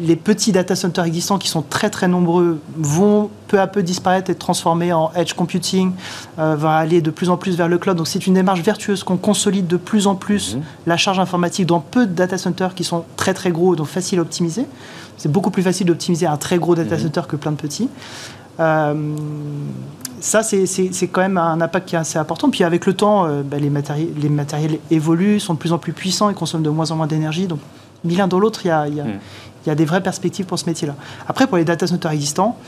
les 0.00 0.16
petits 0.16 0.52
data 0.52 0.76
centers 0.76 1.04
existants 1.04 1.38
qui 1.38 1.48
sont 1.48 1.62
très 1.62 1.88
très 1.88 2.08
nombreux 2.08 2.60
vont 2.76 3.30
peu 3.48 3.60
à 3.60 3.66
peu 3.66 3.82
disparaître 3.82 4.30
et 4.30 4.32
être 4.32 4.38
transformés 4.38 4.92
en 4.92 5.10
edge 5.16 5.32
computing, 5.32 5.92
euh, 6.38 6.54
va 6.54 6.76
aller 6.76 7.00
de 7.00 7.10
plus 7.10 7.30
en 7.30 7.36
plus 7.36 7.56
vers 7.56 7.68
le 7.68 7.78
cloud. 7.78 7.96
Donc, 7.96 8.08
c'est 8.08 8.26
une 8.26 8.34
démarche 8.34 8.60
vertueuse 8.60 9.02
qu'on 9.02 9.16
consolide 9.16 9.66
de 9.66 9.76
plus 9.76 10.06
en 10.06 10.14
plus 10.14 10.56
mhm. 10.56 10.62
la 10.86 10.96
charge 10.96 11.18
informatique 11.18 11.66
dans 11.66 11.80
peu 11.80 12.06
de 12.06 12.12
data 12.12 12.38
centers 12.38 12.74
qui 12.74 12.84
sont 12.84 13.04
très 13.16 13.34
très 13.34 13.50
gros, 13.50 13.74
donc 13.74 13.86
faciles 13.86 14.18
à 14.18 14.22
optimiser. 14.22 14.66
C'est 15.16 15.30
beaucoup 15.30 15.50
plus 15.50 15.62
facile 15.62 15.86
d'optimiser 15.86 16.26
un 16.26 16.36
très 16.36 16.58
gros 16.58 16.74
data 16.74 16.96
mhm. 16.96 17.02
center 17.02 17.22
que 17.28 17.36
plein 17.36 17.52
de 17.52 17.56
petits. 17.56 17.88
Euh, 18.58 19.16
ça, 20.20 20.42
c'est 20.42 21.08
quand 21.10 21.20
même 21.22 21.38
un 21.38 21.60
impact 21.60 21.88
qui 21.88 21.94
est 21.94 21.98
assez 21.98 22.18
important. 22.18 22.50
Puis 22.50 22.64
avec 22.64 22.86
le 22.86 22.94
temps, 22.94 23.26
euh, 23.26 23.42
bah, 23.42 23.58
les, 23.58 23.70
matériels, 23.70 24.10
les, 24.20 24.28
matériels, 24.28 24.78
évoluent, 24.90 25.40
sont 25.40 25.54
de 25.54 25.58
plus 25.58 25.72
en 25.72 25.78
plus 25.78 25.92
puissants 25.92 26.30
et 26.30 26.34
consomment 26.34 26.62
de 26.62 26.70
moins 26.70 26.90
en 26.90 26.96
moins 26.96 27.06
d'énergie. 27.06 27.46
Donc, 27.46 27.60
ni 28.04 28.16
l'un 28.16 28.28
dans 28.28 28.38
l'autre, 28.38 28.60
il 28.64 28.68
y 28.68 28.70
a, 28.70 28.88
y, 28.88 29.00
a, 29.00 29.04
mm. 29.04 29.18
y 29.66 29.70
a, 29.70 29.74
des 29.74 29.84
vraies 29.84 30.02
perspectives 30.02 30.46
pour 30.46 30.58
ce 30.58 30.66
métier-là. 30.66 30.94
Après, 31.26 31.46
pour 31.46 31.56
les 31.56 31.64
data 31.64 31.86
centers 31.86 32.10
existants, 32.10 32.58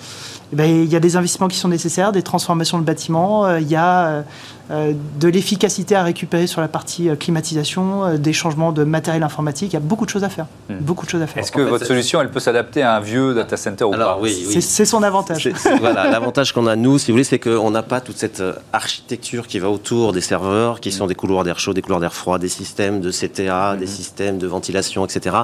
eh 0.52 0.56
ben, 0.56 0.70
il 0.70 0.92
y 0.92 0.96
a 0.96 1.00
des 1.00 1.16
investissements 1.16 1.48
qui 1.48 1.56
sont 1.56 1.68
nécessaires, 1.68 2.12
des 2.12 2.22
transformations 2.22 2.78
de 2.78 2.84
bâtiments, 2.84 3.46
euh, 3.46 3.58
il 3.58 3.68
y 3.68 3.76
a 3.76 4.06
euh, 4.06 4.22
euh, 4.70 4.92
de 5.18 5.28
l'efficacité 5.28 5.96
à 5.96 6.02
récupérer 6.02 6.46
sur 6.46 6.60
la 6.60 6.68
partie 6.68 7.08
climatisation, 7.16 8.18
des 8.18 8.34
changements 8.34 8.70
de 8.70 8.84
matériel 8.84 9.22
informatique. 9.22 9.72
Il 9.72 9.74
y 9.74 9.78
a 9.78 9.80
beaucoup 9.80 10.04
de 10.04 10.10
choses 10.10 10.24
à 10.24 10.28
faire. 10.28 10.46
Hmm. 10.68 10.76
Beaucoup 10.80 11.06
de 11.06 11.10
choses 11.10 11.22
à 11.22 11.26
faire. 11.26 11.42
Est-ce 11.42 11.52
que 11.52 11.62
votre 11.62 11.86
solution, 11.86 12.20
elle 12.20 12.30
peut 12.30 12.38
s'adapter 12.38 12.82
à 12.82 12.96
un 12.96 13.00
vieux 13.00 13.34
data 13.34 13.56
center 13.56 13.84
ou 13.84 13.94
Alors, 13.94 14.16
pas 14.16 14.22
oui, 14.22 14.44
oui. 14.46 14.60
C'est 14.60 14.84
son 14.84 15.02
avantage. 15.02 15.48
voilà, 15.80 16.10
l'avantage 16.10 16.52
qu'on 16.52 16.66
a 16.66 16.76
nous, 16.76 16.98
si 16.98 17.10
vous 17.10 17.14
voulez, 17.14 17.24
c'est 17.24 17.38
qu'on 17.38 17.70
n'a 17.70 17.82
pas 17.82 18.02
toute 18.02 18.18
cette 18.18 18.42
architecture 18.74 19.46
qui 19.46 19.58
va 19.58 19.70
autour 19.70 20.12
des 20.12 20.20
serveurs, 20.20 20.80
qui 20.80 20.92
sont 20.92 21.06
des 21.06 21.14
couloirs 21.14 21.44
d'air 21.44 21.58
chaud, 21.58 21.72
des 21.72 21.82
couloirs 21.82 22.00
d'air 22.00 22.12
froid, 22.12 22.38
des 22.38 22.48
systèmes 22.48 23.00
de 23.00 23.10
CTA, 23.10 23.76
des 23.76 23.86
hmm. 23.86 23.88
systèmes 23.88 24.38
de 24.38 24.46
ventilation, 24.46 25.06
etc. 25.06 25.34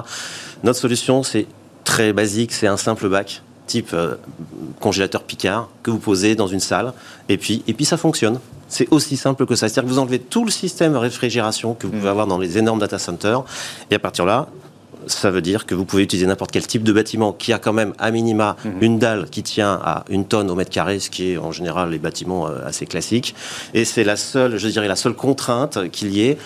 Notre 0.63 0.79
solution, 0.79 1.23
c'est 1.23 1.47
très 1.83 2.13
basique, 2.13 2.51
c'est 2.51 2.67
un 2.67 2.77
simple 2.77 3.09
bac 3.09 3.41
type 3.69 3.91
euh, 3.93 4.15
congélateur 4.79 5.23
Picard 5.23 5.69
que 5.83 5.91
vous 5.91 5.99
posez 5.99 6.35
dans 6.35 6.47
une 6.47 6.59
salle 6.59 6.93
et 7.29 7.37
puis, 7.37 7.63
et 7.67 7.73
puis 7.73 7.85
ça 7.85 7.97
fonctionne. 7.97 8.39
C'est 8.67 8.87
aussi 8.91 9.17
simple 9.17 9.45
que 9.45 9.55
ça. 9.55 9.67
C'est-à-dire 9.67 9.89
que 9.89 9.93
vous 9.93 9.99
enlevez 9.99 10.19
tout 10.19 10.45
le 10.45 10.51
système 10.51 10.93
de 10.93 10.97
réfrigération 10.97 11.73
que 11.73 11.87
vous 11.87 11.93
pouvez 11.93 12.09
avoir 12.09 12.27
dans 12.27 12.37
les 12.37 12.57
énormes 12.57 12.79
data 12.79 12.99
centers 12.99 13.43
et 13.89 13.95
à 13.95 13.99
partir 13.99 14.25
de 14.25 14.29
là, 14.29 14.47
ça 15.07 15.31
veut 15.31 15.41
dire 15.41 15.65
que 15.65 15.73
vous 15.73 15.85
pouvez 15.85 16.03
utiliser 16.03 16.27
n'importe 16.27 16.51
quel 16.51 16.67
type 16.67 16.83
de 16.83 16.91
bâtiment 16.91 17.31
qui 17.31 17.53
a 17.53 17.59
quand 17.59 17.73
même 17.73 17.93
à 17.97 18.11
minima 18.11 18.57
mm-hmm. 18.63 18.69
une 18.81 18.99
dalle 18.99 19.29
qui 19.29 19.43
tient 19.43 19.79
à 19.83 20.03
une 20.09 20.25
tonne 20.25 20.51
au 20.51 20.55
mètre 20.55 20.71
carré, 20.71 20.99
ce 20.99 21.09
qui 21.09 21.31
est 21.31 21.37
en 21.37 21.51
général 21.51 21.89
les 21.89 21.99
bâtiments 21.99 22.47
euh, 22.47 22.65
assez 22.65 22.85
classiques. 22.85 23.33
Et 23.73 23.85
c'est 23.85 24.03
la 24.03 24.17
seule, 24.17 24.57
je 24.57 24.67
dirais, 24.67 24.87
la 24.87 24.95
seule 24.95 25.13
contrainte 25.13 25.89
qu'il 25.91 26.11
y 26.13 26.27
ait 26.27 26.37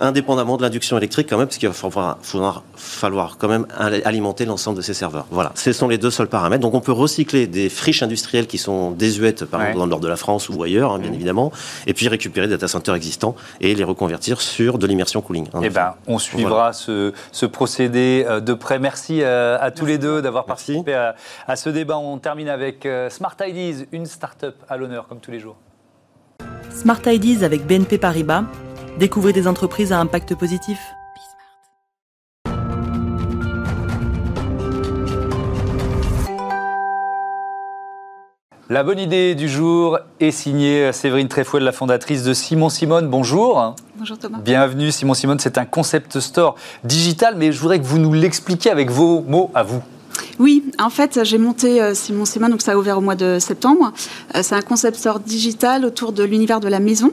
indépendamment 0.00 0.56
de 0.56 0.62
l'induction 0.62 0.96
électrique 0.96 1.28
quand 1.28 1.38
même, 1.38 1.46
parce 1.46 1.58
qu'il 1.58 1.68
va 1.68 1.74
falloir, 1.74 2.62
falloir, 2.74 3.36
quand 3.38 3.48
même 3.48 3.66
alimenter 4.04 4.44
l'ensemble 4.44 4.76
de 4.76 4.82
ces 4.82 4.94
serveurs. 4.94 5.26
Voilà, 5.30 5.52
ce 5.54 5.72
sont 5.72 5.88
les 5.88 5.98
deux 5.98 6.10
seuls 6.10 6.28
paramètres. 6.28 6.62
Donc 6.62 6.74
on 6.74 6.80
peut 6.80 6.92
recycler 6.92 7.46
des 7.46 7.68
friches 7.68 8.02
industrielles 8.02 8.46
qui 8.46 8.58
sont 8.58 8.90
désuètes, 8.90 9.44
par 9.44 9.60
exemple 9.60 9.78
dans 9.78 9.84
le 9.84 9.90
nord 9.90 10.00
de 10.00 10.08
la 10.08 10.16
France 10.16 10.48
ou 10.48 10.62
ailleurs, 10.62 10.92
hein, 10.92 10.98
bien 10.98 11.10
mmh. 11.10 11.14
évidemment, 11.14 11.52
et 11.86 11.94
puis 11.94 12.08
récupérer 12.08 12.46
des 12.46 12.54
data 12.54 12.68
centers 12.68 12.94
existants 12.94 13.36
et 13.60 13.74
les 13.74 13.84
reconvertir 13.84 14.40
sur 14.40 14.78
de 14.78 14.86
l'immersion 14.86 15.20
cooling. 15.20 15.46
Eh 15.62 15.70
ben, 15.70 15.94
on 16.06 16.18
suivra 16.18 16.72
ce, 16.72 17.12
procédé 17.46 18.24
euh, 18.28 18.40
de 18.40 18.54
près. 18.54 18.78
Merci 18.78 19.22
euh, 19.22 19.58
à, 19.60 19.70
tous 19.70 19.86
les 19.86 19.98
deux 19.98 20.22
d'avoir 20.22 20.44
participé 20.44 20.94
à, 20.94 21.14
à, 21.46 21.56
ce 21.56 21.68
débat. 21.70 21.98
On 21.98 22.18
termine 22.18 22.48
avec 22.48 22.86
euh, 22.86 23.10
Smart 23.10 23.36
Ideas, 23.46 23.84
une 23.92 24.06
start-up 24.06 24.56
à 24.68 24.76
l'honneur 24.76 25.06
comme 25.08 25.20
tous 25.20 25.30
les 25.30 25.40
jours. 25.40 25.56
Smart 26.70 27.00
Ideas 27.06 27.44
avec 27.44 27.66
BNP 27.66 27.98
Paribas 27.98 28.44
Découvrez 29.00 29.32
des 29.32 29.48
entreprises 29.48 29.92
à 29.92 29.98
impact 29.98 30.34
positif. 30.34 30.78
La 38.68 38.82
bonne 38.82 38.98
idée 38.98 39.34
du 39.34 39.48
jour 39.48 39.98
est 40.20 40.30
signée 40.30 40.92
Séverine 40.92 41.28
Tréfouel, 41.28 41.62
la 41.62 41.72
fondatrice 41.72 42.24
de 42.24 42.34
Simon 42.34 42.68
Simone. 42.68 43.08
Bonjour. 43.08 43.74
Bonjour 43.96 44.18
Thomas. 44.18 44.40
Bienvenue 44.44 44.92
Simon 44.92 45.14
Simone, 45.14 45.38
c'est 45.38 45.56
un 45.56 45.64
concept 45.64 46.20
store 46.20 46.56
digital, 46.84 47.36
mais 47.38 47.52
je 47.52 47.58
voudrais 47.58 47.80
que 47.80 47.86
vous 47.86 47.98
nous 47.98 48.12
l'expliquiez 48.12 48.70
avec 48.70 48.90
vos 48.90 49.22
mots 49.22 49.50
à 49.54 49.62
vous. 49.62 49.82
Oui, 50.38 50.64
en 50.78 50.90
fait, 50.90 51.20
j'ai 51.24 51.38
monté 51.38 51.82
euh, 51.82 51.94
Simon 51.94 52.24
Simone, 52.24 52.50
donc 52.50 52.62
ça 52.62 52.72
a 52.72 52.76
ouvert 52.76 52.98
au 52.98 53.00
mois 53.00 53.14
de 53.14 53.38
septembre. 53.38 53.92
Euh, 54.34 54.40
c'est 54.42 54.54
un 54.54 54.62
concept 54.62 54.96
store 54.96 55.20
digital 55.20 55.84
autour 55.84 56.12
de 56.12 56.24
l'univers 56.24 56.60
de 56.60 56.68
la 56.68 56.80
maison. 56.80 57.12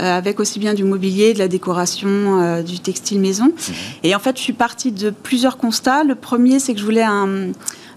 Euh, 0.00 0.18
avec 0.18 0.38
aussi 0.38 0.60
bien 0.60 0.74
du 0.74 0.84
mobilier, 0.84 1.34
de 1.34 1.40
la 1.40 1.48
décoration, 1.48 2.62
du 2.62 2.78
textile 2.78 3.18
maison. 3.18 3.46
Mhm. 3.46 3.74
Et 4.04 4.14
en 4.14 4.20
fait, 4.20 4.36
je 4.36 4.42
suis 4.42 4.52
partie 4.52 4.92
de 4.92 5.10
plusieurs 5.10 5.56
constats. 5.58 6.04
Le 6.04 6.14
premier, 6.14 6.60
c'est 6.60 6.72
que 6.72 6.78
je 6.78 6.84
voulais 6.84 7.02
un, 7.02 7.50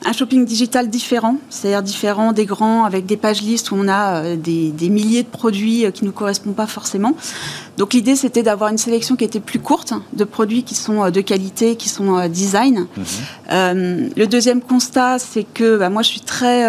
un 0.04 0.12
shopping 0.12 0.46
digital 0.46 0.90
différent, 0.90 1.38
c'est-à-dire 1.52 1.84
différent 1.84 2.32
des 2.32 2.46
grands, 2.46 2.86
avec 2.86 3.06
des 3.06 3.18
pages 3.18 3.44
listes 3.44 3.70
où 3.70 3.76
on 3.76 3.88
a 3.88 4.36
des, 4.36 4.72
des 4.72 4.90
milliers 4.90 5.22
de 5.22 5.28
produits 5.28 5.86
qui 5.94 6.04
ne 6.04 6.10
nous 6.10 6.14
correspondent 6.14 6.56
pas 6.56 6.68
forcément. 6.68 7.14
Donc 7.80 7.94
l'idée, 7.94 8.18
c'était 8.18 8.44
d'avoir 8.44 8.72
une 8.72 8.78
sélection 8.78 9.16
qui 9.16 9.24
était 9.24 9.40
plus 9.40 9.60
courte, 9.60 9.94
de 10.12 10.26
produits 10.26 10.64
qui 10.64 10.76
sont 10.76 11.06
euh, 11.06 11.12
de 11.12 11.22
qualité, 11.22 11.78
qui 11.78 11.88
sont 11.88 12.18
euh, 12.18 12.28
design. 12.28 12.80
Mhm. 12.98 13.06
Euh, 13.54 14.10
le 14.18 14.28
deuxième 14.28 14.60
constat, 14.60 15.18
c'est 15.18 15.46
que 15.46 15.78
bah, 15.78 15.90
moi, 15.90 16.02
je 16.02 16.10
suis 16.10 16.20
très, 16.20 16.68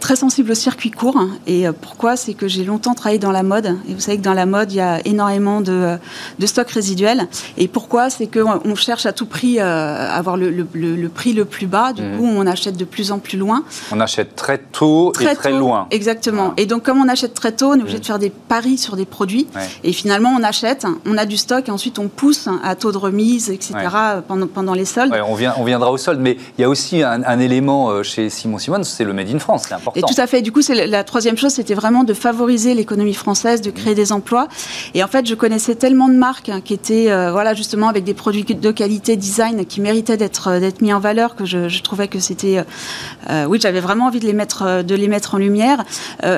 très 0.00 0.16
sensible 0.16 0.52
au 0.52 0.54
circuit 0.54 0.90
court. 0.90 1.22
Et 1.46 1.66
pourquoi? 1.82 2.16
C'est 2.16 2.32
que 2.32 2.48
j'ai 2.48 2.64
longtemps 2.64 2.94
travaillé 2.94 3.18
dans 3.18 3.30
la 3.30 3.42
mode. 3.42 3.76
Et 3.88 3.94
vous 3.94 4.00
savez 4.00 4.16
que 4.16 4.22
dans 4.22 4.34
la 4.34 4.46
mode, 4.46 4.72
il 4.72 4.76
y 4.76 4.80
a 4.80 5.06
énormément 5.06 5.60
de, 5.60 5.96
de 6.38 6.46
stocks 6.46 6.70
résiduels. 6.70 7.28
Et 7.58 7.68
pourquoi? 7.68 8.08
C'est 8.08 8.26
qu'on 8.26 8.74
cherche 8.74 9.06
à 9.06 9.12
tout 9.12 9.26
prix 9.26 9.60
à 9.60 10.12
avoir 10.12 10.36
le, 10.36 10.50
le, 10.50 11.08
prix 11.08 11.34
le 11.34 11.44
plus 11.44 11.66
bas. 11.66 11.92
Du 11.92 12.02
mhm. 12.02 12.18
coup, 12.18 12.24
on 12.24 12.46
achète 12.46 12.76
de 12.76 12.84
plus 12.84 13.12
en 13.12 13.18
plus 13.18 13.38
loin. 13.38 13.64
On 13.92 14.00
achète 14.00 14.34
très 14.34 14.58
tôt 14.58 15.12
et 15.20 15.34
très 15.34 15.52
loin. 15.52 15.86
Exactement. 15.90 16.54
Et 16.56 16.66
donc, 16.66 16.82
comme 16.82 16.98
on 16.98 17.08
achète 17.08 17.34
très 17.34 17.52
tôt, 17.52 17.66
on 17.66 17.74
est 17.74 17.82
obligé 17.82 17.96
mhm. 17.96 18.00
de 18.00 18.06
faire 18.06 18.18
des 18.18 18.30
paris 18.30 18.78
sur 18.78 18.96
des 18.96 19.06
produits. 19.06 19.46
Et 19.84 19.89
finalement, 19.92 20.30
on 20.38 20.42
achète, 20.42 20.86
on 21.06 21.16
a 21.16 21.26
du 21.26 21.36
stock 21.36 21.68
et 21.68 21.70
ensuite 21.70 21.98
on 21.98 22.08
pousse 22.08 22.48
à 22.62 22.74
taux 22.74 22.92
de 22.92 22.98
remise, 22.98 23.50
etc. 23.50 23.74
pendant, 24.26 24.46
pendant 24.46 24.74
les 24.74 24.84
soldes. 24.84 25.14
on, 25.26 25.34
vient, 25.34 25.54
on 25.58 25.64
viendra 25.64 25.90
au 25.90 25.96
solde, 25.96 26.20
mais 26.20 26.36
il 26.58 26.62
y 26.62 26.64
a 26.64 26.68
aussi 26.68 27.02
un, 27.02 27.38
élément 27.38 27.90
euh, 27.90 28.02
chez 28.02 28.28
Simon 28.30 28.58
Simon, 28.58 28.82
c'est 28.82 29.04
le 29.04 29.12
Made 29.12 29.30
in 29.34 29.38
France, 29.38 29.64
c'est 29.68 29.74
important. 29.74 29.98
Et 29.98 30.02
tout 30.02 30.20
à 30.20 30.26
fait. 30.26 30.42
Du 30.42 30.52
coup, 30.52 30.62
c'est 30.62 30.86
la 30.86 31.04
troisième 31.04 31.36
chose, 31.36 31.52
c'était 31.52 31.74
vraiment 31.74 32.04
de 32.04 32.14
favoriser 32.14 32.74
l'économie 32.74 33.14
française, 33.14 33.60
de 33.60 33.70
créer 33.70 33.94
des 33.94 34.12
emplois. 34.12 34.48
Et 34.94 35.02
en 35.02 35.08
fait, 35.08 35.26
je 35.26 35.34
connaissais 35.34 35.74
tellement 35.74 36.08
de 36.08 36.14
marques 36.14 36.50
qui 36.64 36.74
étaient, 36.74 37.10
euh, 37.10 37.32
voilà, 37.32 37.54
justement, 37.54 37.88
avec 37.88 38.04
des 38.04 38.14
produits 38.14 38.44
de 38.44 38.70
qualité, 38.70 39.16
design, 39.16 39.64
qui 39.66 39.80
méritaient 39.80 40.16
d'être 40.16 40.48
euh, 40.48 40.60
d'être 40.60 40.82
mis 40.82 40.92
en 40.92 41.00
valeur, 41.00 41.36
que 41.36 41.44
je, 41.44 41.82
trouvais 41.82 42.08
que 42.08 42.18
c'était, 42.18 42.62
oui, 43.48 43.58
j'avais 43.60 43.80
vraiment 43.80 44.06
envie 44.06 44.20
de 44.20 44.26
les 44.26 44.32
mettre, 44.32 44.82
de 44.82 44.94
les 44.94 45.08
mettre 45.08 45.34
en 45.34 45.38
lumière, 45.38 45.84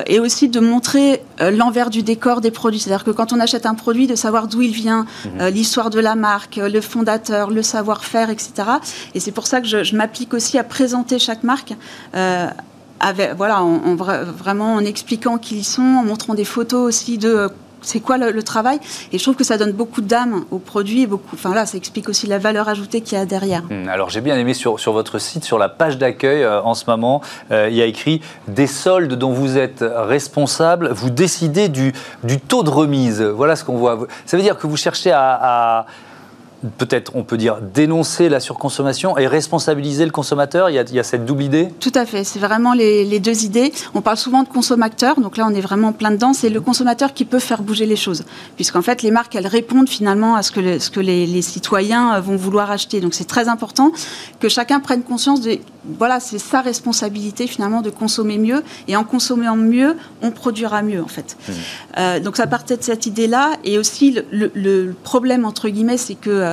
et 0.07 0.19
aussi 0.19 0.47
de 0.47 0.59
montrer 0.59 1.21
l'envers 1.39 1.89
du 1.89 2.03
décor 2.03 2.39
des 2.39 2.51
produits. 2.51 2.79
C'est-à-dire 2.79 3.03
que 3.03 3.11
quand 3.11 3.33
on 3.33 3.39
achète 3.43 3.65
un 3.65 3.75
produit, 3.75 4.07
de 4.07 4.15
savoir 4.15 4.47
d'où 4.47 4.61
il 4.61 4.71
vient, 4.71 5.05
mhm. 5.25 5.41
euh, 5.41 5.49
l'histoire 5.49 5.89
de 5.89 5.99
la 5.99 6.15
marque, 6.15 6.57
le 6.57 6.81
fondateur, 6.81 7.49
le 7.49 7.61
savoir-faire, 7.61 8.29
etc. 8.29 8.51
Et 9.13 9.19
c'est 9.19 9.31
pour 9.31 9.47
ça 9.47 9.61
que 9.61 9.67
je, 9.67 9.95
m'applique 9.95 10.33
aussi 10.33 10.57
à 10.57 10.63
présenter 10.63 11.19
chaque 11.19 11.43
marque. 11.43 11.73
Euh, 12.15 12.47
avec, 12.99 13.33
voilà, 13.35 13.61
en, 13.61 13.95
vraiment 13.95 14.75
en 14.75 14.79
expliquant 14.79 15.37
qui 15.37 15.57
ils 15.57 15.63
sont, 15.65 15.81
en 15.81 16.03
montrant 16.03 16.35
des 16.35 16.45
photos 16.45 16.87
aussi 16.87 17.17
de 17.17 17.49
c'est 17.83 17.99
quoi 17.99 18.17
le, 18.17 18.43
travail. 18.43 18.79
Et 19.11 19.17
je 19.17 19.23
trouve 19.23 19.35
que 19.35 19.43
ça 19.43 19.57
donne 19.57 19.71
beaucoup 19.71 20.01
d'âme 20.01 20.43
au 20.51 20.59
produit 20.59 21.07
beaucoup. 21.07 21.35
Enfin 21.35 21.53
là, 21.53 21.65
ça 21.65 21.77
explique 21.77 22.09
aussi 22.09 22.27
la 22.27 22.39
valeur 22.39 22.67
ajoutée 22.67 23.01
qu'il 23.01 23.17
y 23.17 23.21
a 23.21 23.25
derrière. 23.25 23.63
Hmm, 23.63 23.87
alors 23.87 24.09
j'ai 24.09 24.21
bien 24.21 24.37
aimé 24.37 24.53
sur, 24.53 24.79
sur 24.79 24.91
votre 24.91 25.19
site, 25.19 25.43
sur 25.43 25.57
la 25.57 25.69
page 25.69 25.97
d'accueil 25.97 26.43
euh, 26.43 26.61
en 26.61 26.73
ce 26.73 26.85
moment, 26.87 27.21
euh, 27.51 27.69
il 27.69 27.75
y 27.75 27.81
a 27.81 27.85
écrit 27.85 28.21
des 28.47 28.67
soldes 28.67 29.13
dont 29.13 29.31
vous 29.31 29.57
êtes 29.57 29.83
responsable, 29.83 30.89
vous 30.91 31.09
décidez 31.09 31.69
du, 31.69 31.93
du 32.23 32.39
taux 32.39 32.63
de 32.63 32.69
remise. 32.69 33.21
Voilà 33.21 33.55
ce 33.55 33.63
qu'on 33.63 33.77
voit. 33.77 34.07
Ça 34.25 34.37
veut 34.37 34.43
dire 34.43 34.57
que 34.57 34.67
vous 34.67 34.77
cherchez 34.77 35.11
à 35.13 35.85
peut-être 36.77 37.15
on 37.15 37.23
peut 37.23 37.37
dire 37.37 37.57
dénoncer 37.61 38.29
la 38.29 38.39
surconsommation 38.39 39.17
et 39.17 39.27
responsabiliser 39.27 40.05
le 40.05 40.11
consommateur 40.11 40.69
il 40.69 40.75
y 40.75 40.99
a, 40.99 41.03
cette 41.03 41.25
double 41.25 41.43
idée? 41.43 41.69
Tout 41.79 41.91
à 41.95 42.05
fait, 42.05 42.23
c'est 42.23 42.39
vraiment 42.39 42.73
les, 42.73 43.19
deux 43.19 43.43
idées. 43.43 43.71
On 43.93 44.01
parle 44.01 44.17
souvent 44.17 44.43
de 44.43 44.47
consommateur, 44.47 45.19
donc 45.19 45.37
là 45.37 45.45
on 45.49 45.53
est 45.53 45.61
vraiment 45.61 45.91
plein 45.91 46.11
dedans. 46.11 46.33
C'est 46.33 46.49
le 46.49 46.61
consommateur 46.61 47.13
qui 47.13 47.25
peut 47.25 47.39
faire 47.39 47.61
bouger 47.61 47.85
les 47.85 47.95
choses, 47.95 48.23
puisqu'en 48.55 48.81
fait 48.81 49.01
les 49.01 49.11
marques 49.11 49.35
elles 49.35 49.47
répondent 49.47 49.89
finalement 49.89 50.35
à 50.35 50.43
ce 50.43 50.51
que, 50.51 50.79
ce 50.79 50.89
que 50.89 50.99
les, 50.99 51.41
citoyens 51.41 52.19
vont 52.19 52.35
vouloir 52.35 52.71
acheter. 52.71 53.01
Donc 53.01 53.13
c'est 53.13 53.25
très 53.25 53.47
important 53.47 53.91
que 54.39 54.49
chacun 54.49 54.79
prenne 54.79 55.03
conscience 55.03 55.41
de 55.41 55.57
voilà 55.99 56.21
c'est 56.21 56.39
sa 56.39 56.61
responsabilité 56.61 57.45
finalement 57.45 57.81
de 57.81 57.89
consommer 57.89 58.37
mieux 58.37 58.63
et 58.87 58.95
en 58.95 59.03
consommant 59.03 59.57
mieux 59.57 59.97
on 60.21 60.31
produira 60.31 60.81
mieux 60.81 61.03
en 61.03 61.07
fait. 61.07 61.35
Mmh. 61.35 61.51
Euh, 61.97 62.19
donc 62.21 62.37
ça 62.37 62.47
partait 62.47 62.77
de 62.77 62.83
cette 62.83 63.05
idée 63.05 63.27
là 63.27 63.51
et 63.65 63.77
aussi 63.77 64.17
le, 64.31 64.49
le 64.53 64.95
problème 65.03 65.43
entre 65.43 65.67
guillemets 65.67 65.97
c'est 65.97 66.15
que 66.15 66.52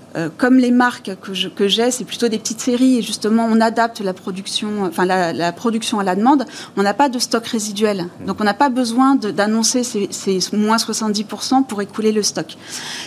euh, 0.15 0.29
comme 0.37 0.57
les 0.57 0.71
marques 0.71 1.11
que, 1.21 1.67
j'ai, 1.67 1.91
c'est 1.91 2.03
plutôt 2.03 2.27
des 2.27 2.37
petites 2.37 2.59
séries 2.59 2.97
et 2.97 3.01
justement 3.01 3.47
on 3.49 3.61
adapte 3.61 4.01
la 4.01 4.13
production, 4.13 4.83
enfin 4.83 5.05
la, 5.05 5.51
production 5.51 5.99
à 5.99 6.03
la 6.03 6.15
demande. 6.15 6.45
On 6.75 6.83
n'a 6.83 6.93
pas 6.93 7.09
de 7.09 7.17
stock 7.19 7.45
résiduel, 7.45 8.07
donc 8.25 8.37
on 8.41 8.43
n'a 8.43 8.53
pas 8.53 8.69
besoin 8.69 9.15
d'annoncer 9.15 9.83
ces, 9.83 10.39
moins 10.53 10.77
70% 10.77 11.65
pour 11.65 11.81
écouler 11.81 12.11
le 12.11 12.23
stock. 12.23 12.57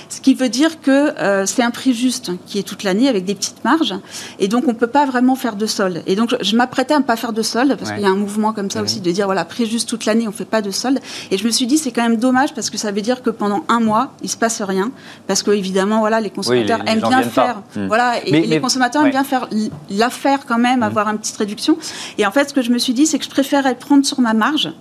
Ce 0.09 0.21
qui 0.21 0.35
veut 0.35 0.49
dire 0.49 0.81
que 0.81 1.19
euh, 1.21 1.47
c'est 1.47 1.63
un 1.63 1.71
prix 1.71 1.93
juste 1.93 2.33
qui 2.47 2.59
est 2.59 2.63
toute 2.63 2.85
l'année 2.85 3.09
avec 3.09 3.25
des 3.25 3.35
petites 3.35 3.65
marges 3.65 3.95
et 4.39 4.49
donc 4.49 4.67
on 4.67 4.75
peut 4.75 4.87
pas 4.87 5.05
vraiment 5.05 5.37
faire 5.37 5.57
de 5.57 5.67
solde. 5.67 6.03
Et 6.07 6.17
donc 6.17 6.35
je, 6.41 6.57
m'apprêtais 6.57 6.95
à 6.95 6.99
ne 6.99 7.05
pas 7.05 7.17
faire 7.17 7.33
de 7.33 7.43
solde 7.43 7.77
parce 7.77 7.93
qu'il 7.93 8.03
y 8.03 8.07
a 8.07 8.11
un 8.11 8.17
mouvement 8.17 8.53
comme 8.53 8.71
ça 8.71 8.83
aussi 8.83 9.01
de 9.01 9.11
dire 9.11 9.27
voilà 9.27 9.45
prix 9.45 9.67
juste 9.67 9.89
toute 9.89 10.07
l'année 10.07 10.27
on 10.27 10.33
fait 10.33 10.45
pas 10.45 10.63
de 10.63 10.71
solde. 10.71 11.01
Et 11.31 11.39
je 11.39 11.45
me 11.45 11.51
suis 11.51 11.67
dit 11.67 11.77
c'est 11.77 11.93
quand 11.93 12.03
même 12.03 12.17
dommage 12.17 12.55
parce 12.55 12.71
que 12.71 12.79
ça 12.79 12.93
veut 12.93 13.03
dire 13.03 13.23
que 13.23 13.31
pendant 13.31 13.65
un 13.69 13.81
mois 13.81 14.13
il 14.23 14.31
se 14.31 14.37
passe 14.37 14.63
rien 14.63 14.91
parce 15.27 15.43
que 15.43 15.51
évidemment 15.51 16.01
voilà 16.01 16.21
les 16.21 16.31
consommateurs 16.31 16.81
bien 17.01 17.23
faire. 17.23 17.63
Hmm. 17.77 17.87
Voilà, 17.87 18.25
et 18.25 18.47
les 18.47 18.61
consommateurs 18.61 19.05
aiment 19.05 19.11
bien 19.11 19.25
faire 19.25 19.49
l'affaire 19.91 20.41
quand 20.47 20.59
même, 20.59 20.81
hmm. 20.81 20.85
avoir 20.85 21.09
une 21.09 21.19
petite 21.19 21.37
réduction. 21.37 21.77
Et 22.19 22.27
en 22.27 22.31
fait, 22.31 22.49
ce 22.49 22.55
que 22.55 22.63
je 22.63 22.71
me 22.71 22.79
suis 22.79 22.95
dit, 22.95 23.07
c'est 23.07 23.19
que 23.19 23.25
je 23.25 23.31
préférais 23.31 23.75
prendre 23.75 24.05
sur 24.05 24.21
ma 24.21 24.35
marge 24.35 24.73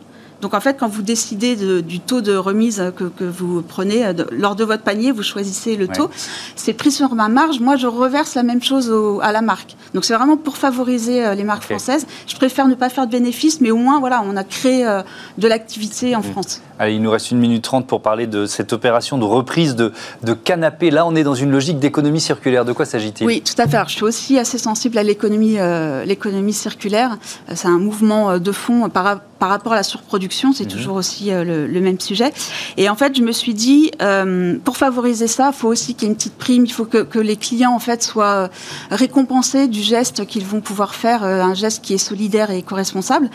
donc 0.44 0.54
en 0.54 0.60
fait, 0.60 0.76
quand 0.78 0.90
vous 0.90 1.04
décidez 1.04 1.56
du 1.82 2.02
taux 2.02 2.20
de 2.20 2.36
remise 2.36 2.92
que, 2.98 3.24
vous 3.24 3.62
prenez 3.62 4.06
euh, 4.06 4.14
lors 4.32 4.58
de 4.58 4.66
votre 4.66 4.84
panier, 4.84 5.14
vous 5.14 5.24
choisissez 5.24 5.78
le 5.78 5.88
taux. 5.88 6.10
C'est 6.58 6.74
pris 6.74 6.92
sur 6.92 7.16
ma 7.16 7.30
marge. 7.30 7.62
Moi, 7.62 7.78
je 7.78 7.88
reverse 7.88 8.36
la 8.36 8.44
même 8.44 8.62
chose 8.62 8.94
à 9.22 9.32
la 9.32 9.42
marque. 9.42 9.78
Donc 9.94 10.04
c'est 10.04 10.14
vraiment 10.14 10.36
pour 10.36 10.58
favoriser 10.58 11.26
euh, 11.26 11.34
les 11.34 11.46
marques 11.46 11.64
françaises. 11.64 12.06
Je 12.28 12.36
préfère 12.36 12.68
ne 12.68 12.76
pas 12.76 12.90
faire 12.90 13.08
de 13.08 13.12
bénéfices, 13.12 13.62
mais 13.62 13.72
au 13.72 13.78
moins, 13.78 14.02
voilà, 14.02 14.22
on 14.26 14.36
a 14.36 14.44
créé 14.44 14.86
euh, 14.86 15.02
de 15.38 15.48
l'activité 15.48 16.14
en 16.14 16.20
mmh. 16.20 16.24
France. 16.24 16.62
Allez, 16.78 16.96
il 16.96 17.02
nous 17.02 17.12
reste 17.12 17.32
une 17.32 17.38
minute 17.38 17.64
trente 17.64 17.88
pour 17.88 18.02
parler 18.02 18.28
de 18.28 18.46
cette 18.46 18.74
opération 18.74 19.18
de 19.18 19.24
reprise 19.24 19.76
de, 19.76 19.94
de 20.24 20.34
canapé. 20.34 20.92
Là, 20.92 21.06
on 21.06 21.16
est 21.16 21.24
dans 21.24 21.36
une 21.36 21.52
logique 21.52 21.80
d'économie 21.80 22.20
circulaire. 22.20 22.66
De 22.66 22.74
quoi 22.74 22.84
s'agit-il? 22.84 23.26
Oui, 23.26 23.42
tout 23.42 23.62
à 23.62 23.66
fait. 23.66 23.82
je 23.88 23.94
suis 23.94 24.04
aussi 24.04 24.38
assez 24.38 24.58
sensible 24.58 24.98
à 24.98 25.04
l'économie 25.04 25.58
l'économie 26.06 26.52
circulaire. 26.52 27.18
C'est 27.54 27.68
un 27.68 27.80
mouvement 27.80 28.40
de 28.40 28.52
fond 28.52 28.90
par, 28.90 29.20
par 29.44 29.50
rapport 29.50 29.74
à 29.74 29.76
la 29.76 29.84
surproduction 29.84 30.54
c'est 30.54 30.64
mhm. 30.64 30.70
toujours 30.70 30.96
aussi 30.96 31.30
euh, 31.32 31.68
le, 31.68 31.82
même 31.82 32.00
sujet. 32.00 32.32
Et 32.78 32.88
en 32.88 32.96
fait, 32.96 33.14
je 33.18 33.22
me 33.22 33.34
suis 33.34 33.54
dit, 33.54 33.92
euh, 34.02 34.58
pour 34.64 34.78
favoriser 34.78 35.28
ça, 35.28 35.52
il 35.54 35.60
faut 35.60 35.68
aussi 35.68 35.96
qu'il 35.96 36.04
y 36.04 36.06
ait 36.06 36.12
une 36.12 36.16
petite 36.16 36.38
prime, 36.38 36.64
il 36.66 36.72
faut 36.72 36.86
que, 36.86 37.20
les 37.20 37.36
clients 37.36 37.74
en 37.74 37.80
fait 37.80 38.04
soient 38.04 38.26
euh, 38.26 38.48
récompensés 38.90 39.68
du 39.68 39.82
geste 39.82 40.26
qu'ils 40.26 40.46
vont 40.46 40.62
pouvoir 40.62 40.96
faire, 40.96 41.24
un 41.24 41.54
geste 41.54 41.84
qui 41.84 41.94
est 41.94 41.98
solidaire 41.98 42.52
et 42.52 42.60
éco-responsable. 42.60 43.30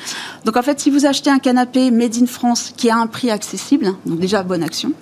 Donc 0.47 0.57
en 0.57 0.62
fait, 0.62 0.81
si 0.81 0.90
vous 0.90 1.05
achetez 1.05 1.29
un 1.29 1.40
canapé 1.40 1.90
made 1.90 2.16
in 2.16 2.27
France 2.27 2.73
qui 2.75 2.88
a 2.88 2.97
un 2.97 3.07
prix 3.07 3.31
accessible, 3.31 3.92
donc 4.07 4.18
déjà 4.18 4.42
bonne 4.42 4.62
action, 4.62 4.92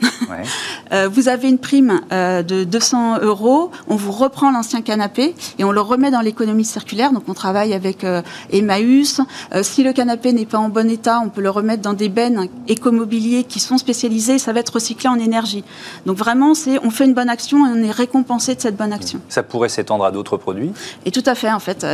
vous 1.10 1.28
avez 1.28 1.48
une 1.48 1.58
prime 1.58 2.00
de 2.10 2.64
200 2.64 3.20
euros, 3.20 3.70
on 3.86 3.94
vous 3.96 4.12
reprend 4.12 4.50
l'ancien 4.50 4.82
canapé 4.82 5.34
et 5.58 5.64
on 5.64 5.70
le 5.70 5.80
remet 5.80 6.10
dans 6.10 6.20
l'économie 6.20 6.64
circulaire. 6.64 7.12
Donc 7.12 7.24
on 7.28 7.34
travaille 7.34 7.74
avec 7.74 8.04
Emmaüs. 8.50 9.20
si 9.62 9.84
le 9.84 9.92
canapé 9.92 10.32
n'est 10.32 10.46
pas 10.46 10.58
en 10.58 10.68
bon 10.68 10.90
on 11.24 11.28
peut 11.28 11.40
le 11.40 11.50
remettre 11.50 11.82
dans 11.82 11.92
des 11.92 12.08
bennes 12.08 12.48
écomobiliers 12.68 13.44
qui 13.44 13.60
sont 13.60 13.78
spécialisés, 13.78 14.38
ça 14.38 14.52
va 14.52 14.60
être 14.60 14.74
recyclé 14.74 15.08
en 15.08 15.18
énergie. 15.18 15.64
Donc 16.04 16.16
vraiment, 16.16 16.54
c'est 16.54 16.78
on 16.84 16.90
fait 16.90 17.04
une 17.04 17.14
bonne 17.14 17.28
action 17.28 17.66
et 17.66 17.70
on 17.70 17.82
est 17.82 17.90
récompensé 17.90 18.54
de 18.54 18.60
cette 18.60 18.76
bonne 18.76 18.92
action. 18.92 19.20
Ça 19.28 19.42
pourrait 19.42 19.68
s'étendre 19.68 20.04
à 20.04 20.10
d'autres 20.10 20.36
produits? 20.36 20.72
Et 21.04 21.10
tout 21.10 21.24
à 21.26 21.34
fait, 21.34 21.52
en 21.52 21.60
fait. 21.60 21.86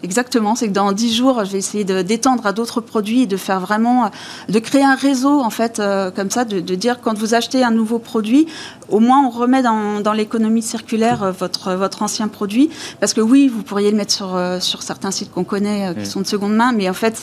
Euh, 0.00 0.04
exactement. 0.04 0.54
C'est 0.54 0.68
que 0.68 0.72
dans 0.72 0.92
10 0.92 1.14
jours, 1.14 1.44
je 1.44 1.52
vais 1.52 1.58
essayer 1.58 1.84
d'étendre 1.84 2.46
à 2.46 2.52
d'autres 2.52 2.80
produits 2.80 3.22
et 3.22 3.26
de 3.26 3.36
faire 3.36 3.60
vraiment, 3.60 4.04
euh, 4.04 4.08
de 4.48 4.58
créer 4.58 4.84
un 4.84 4.94
réseau, 4.94 5.40
en 5.40 5.50
fait, 5.50 5.78
euh, 5.78 6.10
comme 6.10 6.30
ça, 6.30 6.44
de, 6.44 6.60
dire 6.60 7.00
quand 7.00 7.18
vous 7.18 7.34
achetez 7.34 7.62
un 7.62 7.72
nouveau 7.72 7.98
produit, 7.98 8.46
au 8.88 9.00
moins 9.00 9.22
on 9.26 9.30
remet 9.30 9.62
dans, 9.62 10.00
dans 10.00 10.12
l'économie 10.12 10.62
circulaire 10.62 11.32
votre, 11.32 11.74
votre 11.74 12.02
ancien 12.02 12.28
produit. 12.28 12.70
Parce 13.00 13.12
que 13.12 13.20
oui, 13.20 13.48
vous 13.48 13.62
pourriez 13.62 13.90
le 13.90 13.96
mettre 13.96 14.12
sur, 14.12 14.38
sur 14.60 14.82
certains 14.82 15.10
sites 15.10 15.30
qu'on 15.30 15.44
connaît, 15.44 15.92
qui 15.94 16.00
mm. 16.00 16.04
sont 16.06 16.20
de 16.20 16.26
seconde 16.26 16.54
main, 16.54 16.72
mais 16.72 16.88
en 16.88 16.94
fait, 16.94 17.16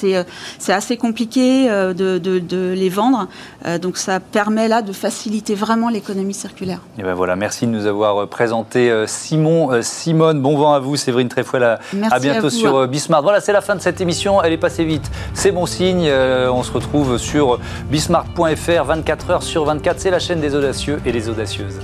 c'est 0.60 0.74
assez 0.74 0.98
compliqué 0.98 1.68
de 1.68 2.18
de, 2.20 2.74
les 2.76 2.90
vendre. 2.90 3.28
Euh, 3.66 3.78
donc 3.78 3.98
ça 3.98 4.20
permet 4.20 4.68
là 4.68 4.82
de 4.82 4.94
faciliter 4.94 5.56
vraiment 5.56 5.90
l'économie 5.90 6.34
circulaire. 6.34 6.82
Et 6.98 7.04
ben 7.04 7.13
voilà, 7.13 7.36
merci 7.36 7.66
de 7.66 7.72
nous 7.72 7.86
avoir 7.86 8.24
euh, 8.24 8.26
présenté 8.26 8.90
euh, 8.90 9.06
Simon, 9.08 9.82
Simone. 9.82 10.42
Bon 10.42 10.58
vent 10.58 10.74
à 10.74 10.80
vous, 10.80 10.96
Séverine 10.96 11.30
Tréfouel. 11.30 11.63
À, 11.63 11.80
à 12.12 12.20
bientôt 12.20 12.50
Bismart. 12.88 13.21
Voilà, 13.21 13.41
c'est 13.41 13.53
la 13.53 13.62
fin 13.62 13.75
de 13.75 13.82
cette 13.82 14.01
émission. 14.01 14.41
Elle 14.41 14.53
est 14.53 14.58
passée 14.58 14.86
vite. 14.86 15.10
C'est 15.34 15.51
bon 15.51 15.65
signe. 15.65 16.10
on 16.10 16.63
se 16.63 16.71
retrouve 16.71 17.17
sur 17.17 17.60
bismart.fr 17.89 18.84
24 18.84 19.30
heures 19.32 19.43
sur 19.43 19.65
24. 19.65 19.99
C'est 19.99 20.12
la 20.12 20.19
chaîne 20.19 20.39
des 20.39 20.56
audacieux 20.56 20.99
et 21.06 21.12
des 21.12 21.30
audacieuses. 21.30 21.80